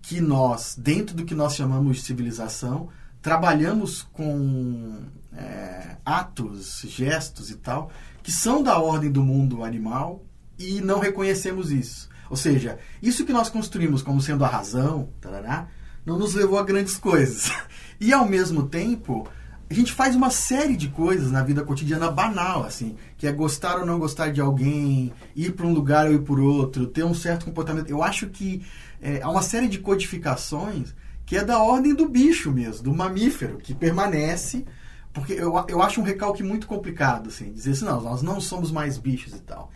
que 0.03 0.21
nós, 0.21 0.77
dentro 0.79 1.17
do 1.17 1.25
que 1.25 1.35
nós 1.35 1.55
chamamos 1.55 1.97
de 1.97 2.03
civilização, 2.03 2.91
trabalhamos 3.23 4.03
com 4.03 5.01
é, 5.35 5.97
atos, 6.05 6.83
gestos 6.87 7.51
e 7.51 7.57
tal, 7.57 7.91
que 8.23 8.31
são 8.31 8.63
da 8.63 8.79
ordem 8.79 9.11
do 9.11 9.23
mundo 9.23 9.65
animal 9.65 10.23
e 10.59 10.83
não 10.83 10.99
reconhecemos 10.99 11.73
isso. 11.73 12.09
Ou 12.35 12.37
seja, 12.37 12.81
isso 13.01 13.25
que 13.25 13.33
nós 13.33 13.49
construímos 13.49 14.03
como 14.03 14.21
sendo 14.21 14.45
a 14.45 14.49
razão, 14.49 15.09
tarará, 15.21 15.69
não 16.05 16.19
nos 16.19 16.35
levou 16.35 16.59
a 16.59 16.65
grandes 16.65 16.97
coisas. 16.97 17.53
E 18.01 18.13
ao 18.13 18.27
mesmo 18.29 18.67
tempo, 18.67 19.29
a 19.71 19.73
gente 19.73 19.93
faz 19.93 20.17
uma 20.17 20.29
série 20.29 20.77
de 20.77 20.89
coisas 20.89 21.31
na 21.31 21.45
vida 21.45 21.63
cotidiana 21.63 22.11
banal, 22.11 22.65
assim, 22.65 22.97
que 23.17 23.25
é 23.25 23.31
gostar 23.31 23.79
ou 23.79 23.87
não 23.87 24.01
gostar 24.01 24.33
de 24.33 24.41
alguém, 24.41 25.13
ir 25.37 25.53
para 25.53 25.65
um 25.65 25.73
lugar 25.73 26.07
ou 26.07 26.13
ir 26.13 26.23
por 26.23 26.41
outro, 26.41 26.89
ter 26.89 27.05
um 27.05 27.15
certo 27.15 27.45
comportamento. 27.45 27.89
Eu 27.89 28.03
acho 28.03 28.27
que 28.27 28.67
é, 29.01 29.23
há 29.23 29.31
uma 29.31 29.43
série 29.43 29.69
de 29.69 29.79
codificações 29.79 30.93
que 31.25 31.37
é 31.37 31.45
da 31.45 31.61
ordem 31.61 31.95
do 31.95 32.09
bicho 32.09 32.51
mesmo, 32.51 32.83
do 32.83 32.93
mamífero, 32.93 33.59
que 33.59 33.73
permanece. 33.73 34.67
Porque 35.13 35.35
eu, 35.35 35.55
eu 35.69 35.81
acho 35.81 36.01
um 36.01 36.05
recalque 36.05 36.43
muito 36.43 36.67
complicado, 36.67 37.29
assim, 37.29 37.53
dizer 37.53 37.71
assim, 37.71 37.85
não, 37.85 38.01
nós 38.01 38.23
não 38.23 38.41
somos 38.41 38.73
mais 38.73 38.99
bichos 38.99 39.33
e 39.35 39.41
tal. 39.41 39.71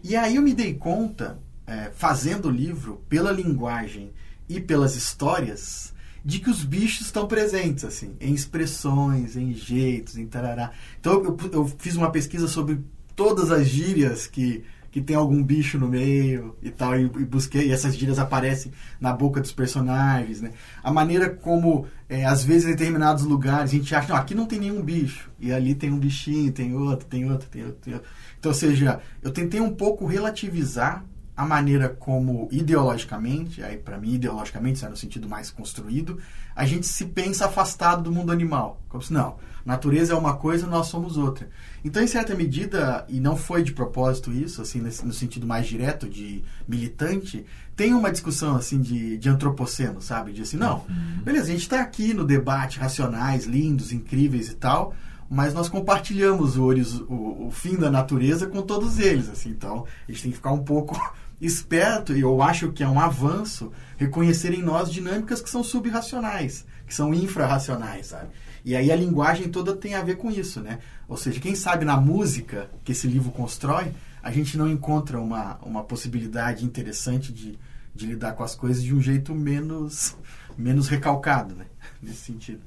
E 0.00 0.14
aí 0.14 0.36
eu 0.36 0.42
me 0.42 0.54
dei 0.54 0.74
conta 0.74 1.42
é, 1.66 1.90
fazendo 1.94 2.48
o 2.48 2.50
livro, 2.50 3.02
pela 3.08 3.32
linguagem 3.32 4.12
e 4.48 4.60
pelas 4.60 4.96
histórias, 4.96 5.94
de 6.24 6.38
que 6.38 6.50
os 6.50 6.64
bichos 6.64 7.06
estão 7.06 7.26
presentes, 7.26 7.84
assim, 7.84 8.16
em 8.20 8.32
expressões, 8.32 9.36
em 9.36 9.52
jeitos, 9.52 10.16
em 10.16 10.26
tarará. 10.26 10.70
Então 10.98 11.22
eu, 11.22 11.36
eu 11.52 11.66
fiz 11.78 11.96
uma 11.96 12.10
pesquisa 12.10 12.48
sobre 12.48 12.80
todas 13.14 13.50
as 13.50 13.66
gírias 13.66 14.26
que, 14.26 14.64
que 14.90 15.00
tem 15.00 15.16
algum 15.16 15.42
bicho 15.42 15.78
no 15.78 15.86
meio 15.86 16.56
e 16.62 16.70
tal, 16.70 16.98
e, 16.98 17.04
e 17.04 17.24
busquei, 17.24 17.68
e 17.68 17.72
essas 17.72 17.94
gírias 17.94 18.18
aparecem 18.18 18.72
na 18.98 19.12
boca 19.12 19.40
dos 19.40 19.52
personagens, 19.52 20.40
né? 20.40 20.52
A 20.82 20.90
maneira 20.90 21.28
como, 21.28 21.86
é, 22.08 22.24
às 22.24 22.42
vezes, 22.42 22.66
em 22.66 22.70
determinados 22.70 23.24
lugares, 23.24 23.70
a 23.70 23.74
gente 23.74 23.94
acha, 23.94 24.08
não, 24.08 24.16
aqui 24.16 24.34
não 24.34 24.46
tem 24.46 24.58
nenhum 24.58 24.82
bicho, 24.82 25.30
e 25.38 25.52
ali 25.52 25.74
tem 25.74 25.92
um 25.92 25.98
bichinho, 25.98 26.52
tem 26.52 26.74
outro, 26.74 27.06
tem 27.06 27.30
outro, 27.30 27.48
tem 27.48 27.64
outro, 27.64 27.80
tem 27.82 27.94
outro. 27.94 28.08
Então, 28.38 28.50
ou 28.50 28.56
seja, 28.56 29.00
eu 29.22 29.30
tentei 29.30 29.60
um 29.60 29.74
pouco 29.74 30.06
relativizar 30.06 31.04
a 31.36 31.44
maneira 31.44 31.88
como 31.88 32.48
ideologicamente, 32.52 33.62
aí 33.62 33.76
para 33.76 33.98
mim 33.98 34.14
ideologicamente, 34.14 34.76
isso 34.76 34.86
é 34.86 34.88
no 34.88 34.96
sentido 34.96 35.28
mais 35.28 35.50
construído, 35.50 36.18
a 36.54 36.64
gente 36.64 36.86
se 36.86 37.06
pensa 37.06 37.46
afastado 37.46 38.02
do 38.04 38.12
mundo 38.12 38.30
animal. 38.30 38.80
Como 38.88 39.02
se 39.02 39.12
não, 39.12 39.36
natureza 39.64 40.12
é 40.12 40.16
uma 40.16 40.36
coisa, 40.36 40.66
nós 40.66 40.86
somos 40.86 41.16
outra. 41.16 41.48
Então, 41.84 42.02
em 42.02 42.06
certa 42.06 42.34
medida, 42.34 43.04
e 43.08 43.18
não 43.18 43.36
foi 43.36 43.62
de 43.62 43.72
propósito 43.72 44.30
isso, 44.32 44.62
assim, 44.62 44.80
no 44.80 45.12
sentido 45.12 45.46
mais 45.46 45.66
direto 45.66 46.08
de 46.08 46.44
militante, 46.68 47.44
tem 47.74 47.92
uma 47.92 48.12
discussão 48.12 48.54
assim 48.54 48.80
de, 48.80 49.18
de 49.18 49.28
antropoceno, 49.28 50.00
sabe? 50.00 50.32
De 50.32 50.42
assim, 50.42 50.56
não, 50.56 50.84
uhum. 50.88 51.22
beleza, 51.24 51.46
a 51.46 51.50
gente 51.50 51.62
está 51.62 51.80
aqui 51.80 52.14
no 52.14 52.24
debate 52.24 52.78
racionais, 52.78 53.46
lindos, 53.46 53.92
incríveis 53.92 54.48
e 54.48 54.54
tal, 54.54 54.94
mas 55.28 55.52
nós 55.52 55.68
compartilhamos 55.68 56.56
o, 56.56 56.70
o, 57.08 57.46
o, 57.46 57.50
fim 57.50 57.76
da 57.76 57.90
natureza 57.90 58.46
com 58.46 58.62
todos 58.62 58.98
eles, 59.00 59.28
assim, 59.28 59.50
então 59.50 59.84
a 60.08 60.12
gente 60.12 60.22
tem 60.22 60.30
que 60.30 60.36
ficar 60.36 60.52
um 60.52 60.62
pouco 60.62 60.96
esperto, 61.40 62.14
e 62.14 62.20
eu 62.20 62.42
acho 62.42 62.72
que 62.72 62.82
é 62.82 62.88
um 62.88 63.00
avanço, 63.00 63.72
reconhecer 63.96 64.52
em 64.54 64.62
nós 64.62 64.90
dinâmicas 64.90 65.40
que 65.40 65.50
são 65.50 65.62
subracionais, 65.62 66.64
que 66.86 66.94
são 66.94 67.12
infrarracionais, 67.12 68.06
sabe? 68.06 68.28
E 68.64 68.74
aí 68.74 68.90
a 68.90 68.96
linguagem 68.96 69.48
toda 69.48 69.76
tem 69.76 69.94
a 69.94 70.02
ver 70.02 70.16
com 70.16 70.30
isso, 70.30 70.60
né? 70.60 70.78
Ou 71.06 71.16
seja, 71.16 71.38
quem 71.38 71.54
sabe 71.54 71.84
na 71.84 72.00
música 72.00 72.70
que 72.82 72.92
esse 72.92 73.06
livro 73.06 73.30
constrói, 73.30 73.92
a 74.22 74.30
gente 74.30 74.56
não 74.56 74.66
encontra 74.66 75.20
uma, 75.20 75.58
uma 75.62 75.84
possibilidade 75.84 76.64
interessante 76.64 77.30
de, 77.30 77.58
de 77.94 78.06
lidar 78.06 78.32
com 78.32 78.42
as 78.42 78.54
coisas 78.54 78.82
de 78.82 78.94
um 78.94 79.02
jeito 79.02 79.34
menos, 79.34 80.16
menos 80.56 80.88
recalcado, 80.88 81.54
né? 81.54 81.66
Nesse 82.02 82.20
sentido. 82.20 82.60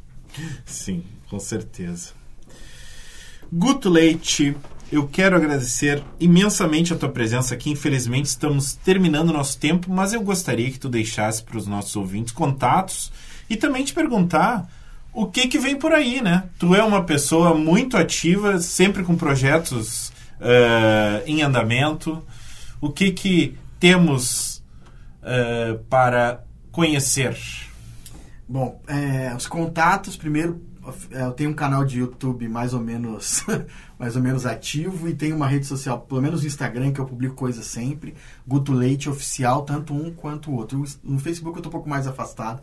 Sim, 0.65 1.03
com 1.29 1.39
certeza. 1.39 2.11
Guto 3.51 3.89
Leite, 3.89 4.55
eu 4.91 5.07
quero 5.07 5.35
agradecer 5.35 6.03
imensamente 6.19 6.93
a 6.93 6.97
tua 6.97 7.09
presença 7.09 7.53
aqui. 7.53 7.71
Infelizmente, 7.71 8.25
estamos 8.25 8.73
terminando 8.73 9.29
o 9.29 9.33
nosso 9.33 9.57
tempo, 9.59 9.91
mas 9.91 10.13
eu 10.13 10.21
gostaria 10.21 10.71
que 10.71 10.79
tu 10.79 10.87
deixasse 10.87 11.43
para 11.43 11.57
os 11.57 11.67
nossos 11.67 11.95
ouvintes 11.95 12.33
contatos 12.33 13.11
e 13.49 13.57
também 13.57 13.83
te 13.83 13.93
perguntar 13.93 14.69
o 15.13 15.25
que, 15.25 15.47
que 15.47 15.59
vem 15.59 15.75
por 15.75 15.91
aí, 15.93 16.21
né? 16.21 16.43
Tu 16.59 16.75
é 16.75 16.83
uma 16.83 17.03
pessoa 17.03 17.53
muito 17.53 17.97
ativa, 17.97 18.59
sempre 18.59 19.03
com 19.03 19.15
projetos 19.15 20.09
uh, 20.39 21.23
em 21.25 21.41
andamento. 21.41 22.23
O 22.79 22.89
que, 22.89 23.11
que 23.11 23.57
temos 23.79 24.63
uh, 25.21 25.79
para 25.89 26.43
conhecer? 26.71 27.37
Bom, 28.47 28.81
é, 28.87 29.33
os 29.35 29.45
contatos, 29.45 30.15
primeiro, 30.15 30.61
eu 31.11 31.31
tenho 31.31 31.49
um 31.49 31.53
canal 31.53 31.83
de 31.85 31.99
YouTube 31.99 32.47
mais 32.47 32.73
ou 32.73 32.79
menos 32.79 33.43
mais 33.97 34.15
ou 34.15 34.21
menos 34.21 34.45
ativo 34.45 35.07
e 35.07 35.13
tenho 35.13 35.35
uma 35.35 35.47
rede 35.47 35.65
social, 35.65 35.99
pelo 36.01 36.21
menos 36.21 36.41
no 36.41 36.47
Instagram, 36.47 36.91
que 36.91 36.99
eu 36.99 37.05
publico 37.05 37.35
coisas 37.35 37.65
sempre. 37.65 38.15
Guto 38.47 38.73
Leite 38.73 39.09
Oficial, 39.09 39.63
tanto 39.63 39.93
um 39.93 40.13
quanto 40.13 40.51
o 40.51 40.55
outro. 40.55 40.83
No 41.03 41.19
Facebook 41.19 41.57
eu 41.57 41.63
tô 41.63 41.69
um 41.69 41.71
pouco 41.71 41.89
mais 41.89 42.07
afastado. 42.07 42.61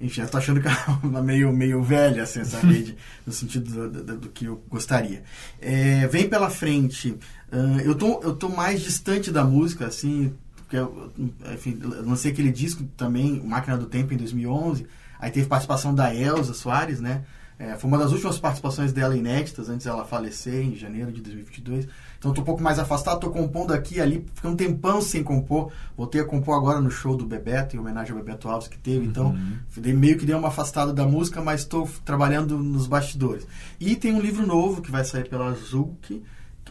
Enfim, 0.00 0.22
eu 0.22 0.28
tô 0.28 0.38
achando 0.38 0.60
que 0.60 0.66
é 0.68 1.22
meio, 1.22 1.52
meio 1.52 1.82
velha 1.82 2.24
assim, 2.24 2.40
essa 2.40 2.58
rede, 2.66 2.96
no 3.24 3.32
sentido 3.32 3.88
do, 3.88 4.02
do, 4.02 4.16
do 4.18 4.28
que 4.30 4.46
eu 4.46 4.62
gostaria. 4.68 5.22
É, 5.60 6.06
vem 6.08 6.28
pela 6.28 6.50
frente. 6.50 7.10
Uh, 7.52 7.80
eu, 7.84 7.94
tô, 7.94 8.20
eu 8.22 8.34
tô 8.34 8.48
mais 8.48 8.82
distante 8.82 9.30
da 9.30 9.44
música, 9.44 9.86
assim, 9.86 10.34
porque 10.56 10.76
eu, 10.76 11.12
enfim, 11.54 11.78
lancei 11.82 12.32
aquele 12.32 12.50
disco 12.50 12.82
também, 12.96 13.40
Máquina 13.44 13.76
do 13.76 13.86
Tempo, 13.86 14.12
em 14.12 14.16
2011. 14.16 14.86
Aí 15.20 15.30
teve 15.30 15.46
participação 15.46 15.94
da 15.94 16.12
Elza 16.12 16.52
Soares, 16.52 16.98
né? 16.98 17.22
É, 17.58 17.76
foi 17.76 17.88
uma 17.88 17.98
das 17.98 18.12
últimas 18.12 18.38
participações 18.38 18.92
dela 18.92 19.16
inéditas, 19.16 19.68
antes 19.68 19.86
dela 19.86 20.04
falecer, 20.04 20.62
em 20.62 20.74
janeiro 20.74 21.12
de 21.12 21.20
2022. 21.20 21.86
Então 22.18 22.30
estou 22.30 22.42
um 22.42 22.46
pouco 22.46 22.62
mais 22.62 22.78
afastado, 22.78 23.16
estou 23.16 23.30
compondo 23.30 23.72
aqui 23.72 23.96
e 23.96 24.00
ali, 24.00 24.24
fiquei 24.34 24.50
um 24.50 24.56
tempão 24.56 25.00
sem 25.00 25.22
compor. 25.22 25.72
Voltei 25.96 26.20
a 26.20 26.24
compor 26.24 26.56
agora 26.56 26.80
no 26.80 26.90
show 26.90 27.16
do 27.16 27.26
Bebeto, 27.26 27.76
em 27.76 27.78
homenagem 27.78 28.12
ao 28.12 28.18
Bebeto 28.18 28.48
Alves 28.48 28.68
que 28.68 28.78
teve. 28.78 29.06
Então, 29.06 29.28
uhum. 29.28 29.94
meio 29.94 30.18
que 30.18 30.26
dei 30.26 30.34
uma 30.34 30.48
afastada 30.48 30.92
da 30.92 31.06
música, 31.06 31.40
mas 31.40 31.60
estou 31.60 31.88
trabalhando 32.04 32.58
nos 32.58 32.86
bastidores. 32.86 33.46
E 33.78 33.96
tem 33.96 34.12
um 34.12 34.20
livro 34.20 34.46
novo 34.46 34.82
que 34.82 34.90
vai 34.90 35.04
sair 35.04 35.28
pela 35.28 35.52
Zulk, 35.54 35.96
que 36.06 36.22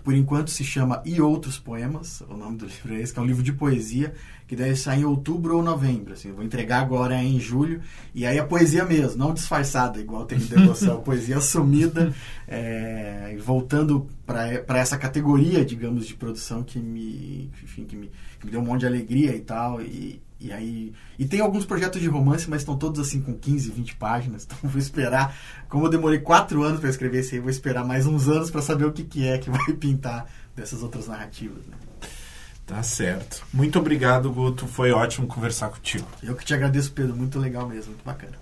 por 0.03 0.13
enquanto 0.13 0.49
se 0.49 0.63
chama 0.63 1.01
E 1.05 1.21
Outros 1.21 1.59
Poemas, 1.59 2.21
o 2.29 2.35
nome 2.35 2.57
do 2.57 2.65
livro 2.65 2.93
é 2.93 3.01
esse, 3.01 3.13
que 3.13 3.19
é 3.19 3.21
um 3.21 3.25
livro 3.25 3.43
de 3.43 3.53
poesia, 3.53 4.13
que 4.47 4.55
deve 4.55 4.75
sair 4.75 5.01
em 5.01 5.05
outubro 5.05 5.55
ou 5.55 5.63
novembro, 5.63 6.13
assim, 6.13 6.31
vou 6.31 6.43
entregar 6.43 6.81
agora 6.81 7.15
em 7.15 7.39
julho, 7.39 7.81
e 8.13 8.25
aí 8.25 8.37
a 8.37 8.45
poesia 8.45 8.83
mesmo, 8.83 9.17
não 9.17 9.33
disfarçada, 9.33 9.99
igual 9.99 10.25
tem 10.25 10.39
devoção, 10.39 10.99
poesia 11.03 11.37
assumida, 11.37 12.13
é, 12.47 13.37
voltando 13.39 14.07
para 14.25 14.79
essa 14.79 14.97
categoria, 14.97 15.63
digamos, 15.63 16.05
de 16.05 16.15
produção 16.15 16.63
que 16.63 16.79
me, 16.79 17.49
enfim, 17.63 17.85
que 17.85 17.95
me, 17.95 18.11
que 18.39 18.45
me 18.45 18.51
deu 18.51 18.59
um 18.59 18.65
monte 18.65 18.81
de 18.81 18.87
alegria 18.87 19.35
e 19.35 19.39
tal, 19.39 19.81
e, 19.81 20.21
e 20.41 20.51
aí. 20.51 20.93
E 21.19 21.25
tem 21.25 21.39
alguns 21.39 21.65
projetos 21.65 22.01
de 22.01 22.07
romance, 22.07 22.49
mas 22.49 22.61
estão 22.61 22.75
todos 22.75 22.99
assim 22.99 23.21
com 23.21 23.33
15, 23.33 23.71
20 23.71 23.95
páginas. 23.95 24.47
Então 24.51 24.69
vou 24.69 24.79
esperar. 24.79 25.35
Como 25.69 25.85
eu 25.85 25.89
demorei 25.89 26.19
quatro 26.19 26.63
anos 26.63 26.79
para 26.79 26.89
escrever 26.89 27.19
esse 27.19 27.35
aí, 27.35 27.41
vou 27.41 27.49
esperar 27.49 27.85
mais 27.85 28.05
uns 28.05 28.27
anos 28.27 28.49
para 28.49 28.61
saber 28.61 28.85
o 28.85 28.91
que, 28.91 29.03
que 29.03 29.27
é 29.27 29.37
que 29.37 29.49
vai 29.49 29.71
pintar 29.79 30.27
dessas 30.55 30.81
outras 30.83 31.07
narrativas. 31.07 31.65
Né? 31.67 31.77
Tá 32.65 32.81
certo. 32.83 33.45
Muito 33.53 33.77
obrigado, 33.79 34.31
Guto. 34.31 34.67
Foi 34.67 34.91
ótimo 34.91 35.27
conversar 35.27 35.69
contigo. 35.69 36.07
Eu 36.23 36.35
que 36.35 36.43
te 36.43 36.53
agradeço, 36.53 36.91
Pedro. 36.91 37.15
Muito 37.15 37.39
legal 37.39 37.67
mesmo, 37.67 37.91
muito 37.91 38.03
bacana. 38.03 38.33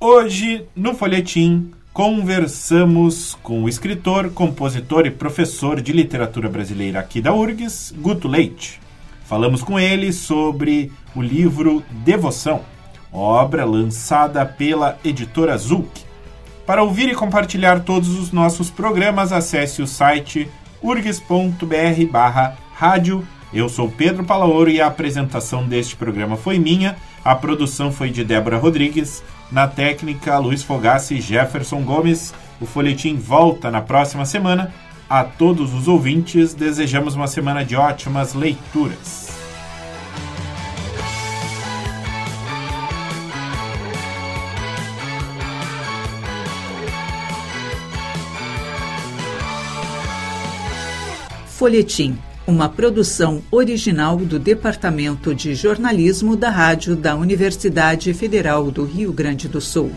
Hoje, 0.00 0.64
no 0.76 0.94
Folhetim, 0.94 1.72
conversamos 1.92 3.34
com 3.42 3.64
o 3.64 3.68
escritor, 3.68 4.30
compositor 4.30 5.06
e 5.06 5.10
professor 5.10 5.80
de 5.80 5.92
literatura 5.92 6.48
brasileira 6.48 7.00
aqui 7.00 7.20
da 7.20 7.34
URGS, 7.34 7.92
Guto 7.98 8.28
Leite. 8.28 8.80
Falamos 9.28 9.62
com 9.62 9.78
ele 9.78 10.10
sobre 10.10 10.90
o 11.14 11.20
livro 11.20 11.84
Devoção, 11.90 12.62
obra 13.12 13.62
lançada 13.66 14.46
pela 14.46 14.98
editora 15.04 15.54
Zulk. 15.58 16.00
Para 16.66 16.82
ouvir 16.82 17.10
e 17.10 17.14
compartilhar 17.14 17.80
todos 17.80 18.18
os 18.18 18.32
nossos 18.32 18.70
programas, 18.70 19.30
acesse 19.30 19.82
o 19.82 19.86
site 19.86 20.48
urgs.br 20.82 22.10
barra 22.10 22.56
rádio. 22.72 23.22
Eu 23.52 23.68
sou 23.68 23.90
Pedro 23.90 24.24
Palaoro 24.24 24.70
e 24.70 24.80
a 24.80 24.86
apresentação 24.86 25.68
deste 25.68 25.94
programa 25.94 26.38
foi 26.38 26.58
minha. 26.58 26.96
A 27.22 27.34
produção 27.34 27.92
foi 27.92 28.08
de 28.08 28.24
Débora 28.24 28.56
Rodrigues. 28.56 29.22
Na 29.52 29.68
técnica, 29.68 30.38
Luiz 30.38 30.62
Fogassi 30.62 31.16
e 31.16 31.20
Jefferson 31.20 31.82
Gomes. 31.82 32.32
O 32.58 32.64
folhetim 32.64 33.16
volta 33.16 33.70
na 33.70 33.82
próxima 33.82 34.24
semana 34.24 34.72
a 35.08 35.24
todos 35.24 35.72
os 35.72 35.88
ouvintes, 35.88 36.52
desejamos 36.52 37.14
uma 37.14 37.26
semana 37.26 37.64
de 37.64 37.74
ótimas 37.74 38.34
leituras. 38.34 39.28
Folhetim, 51.46 52.16
uma 52.46 52.68
produção 52.68 53.42
original 53.50 54.16
do 54.16 54.38
Departamento 54.38 55.34
de 55.34 55.54
Jornalismo 55.54 56.36
da 56.36 56.50
Rádio 56.50 56.94
da 56.94 57.16
Universidade 57.16 58.14
Federal 58.14 58.70
do 58.70 58.84
Rio 58.84 59.12
Grande 59.12 59.48
do 59.48 59.60
Sul. 59.60 59.90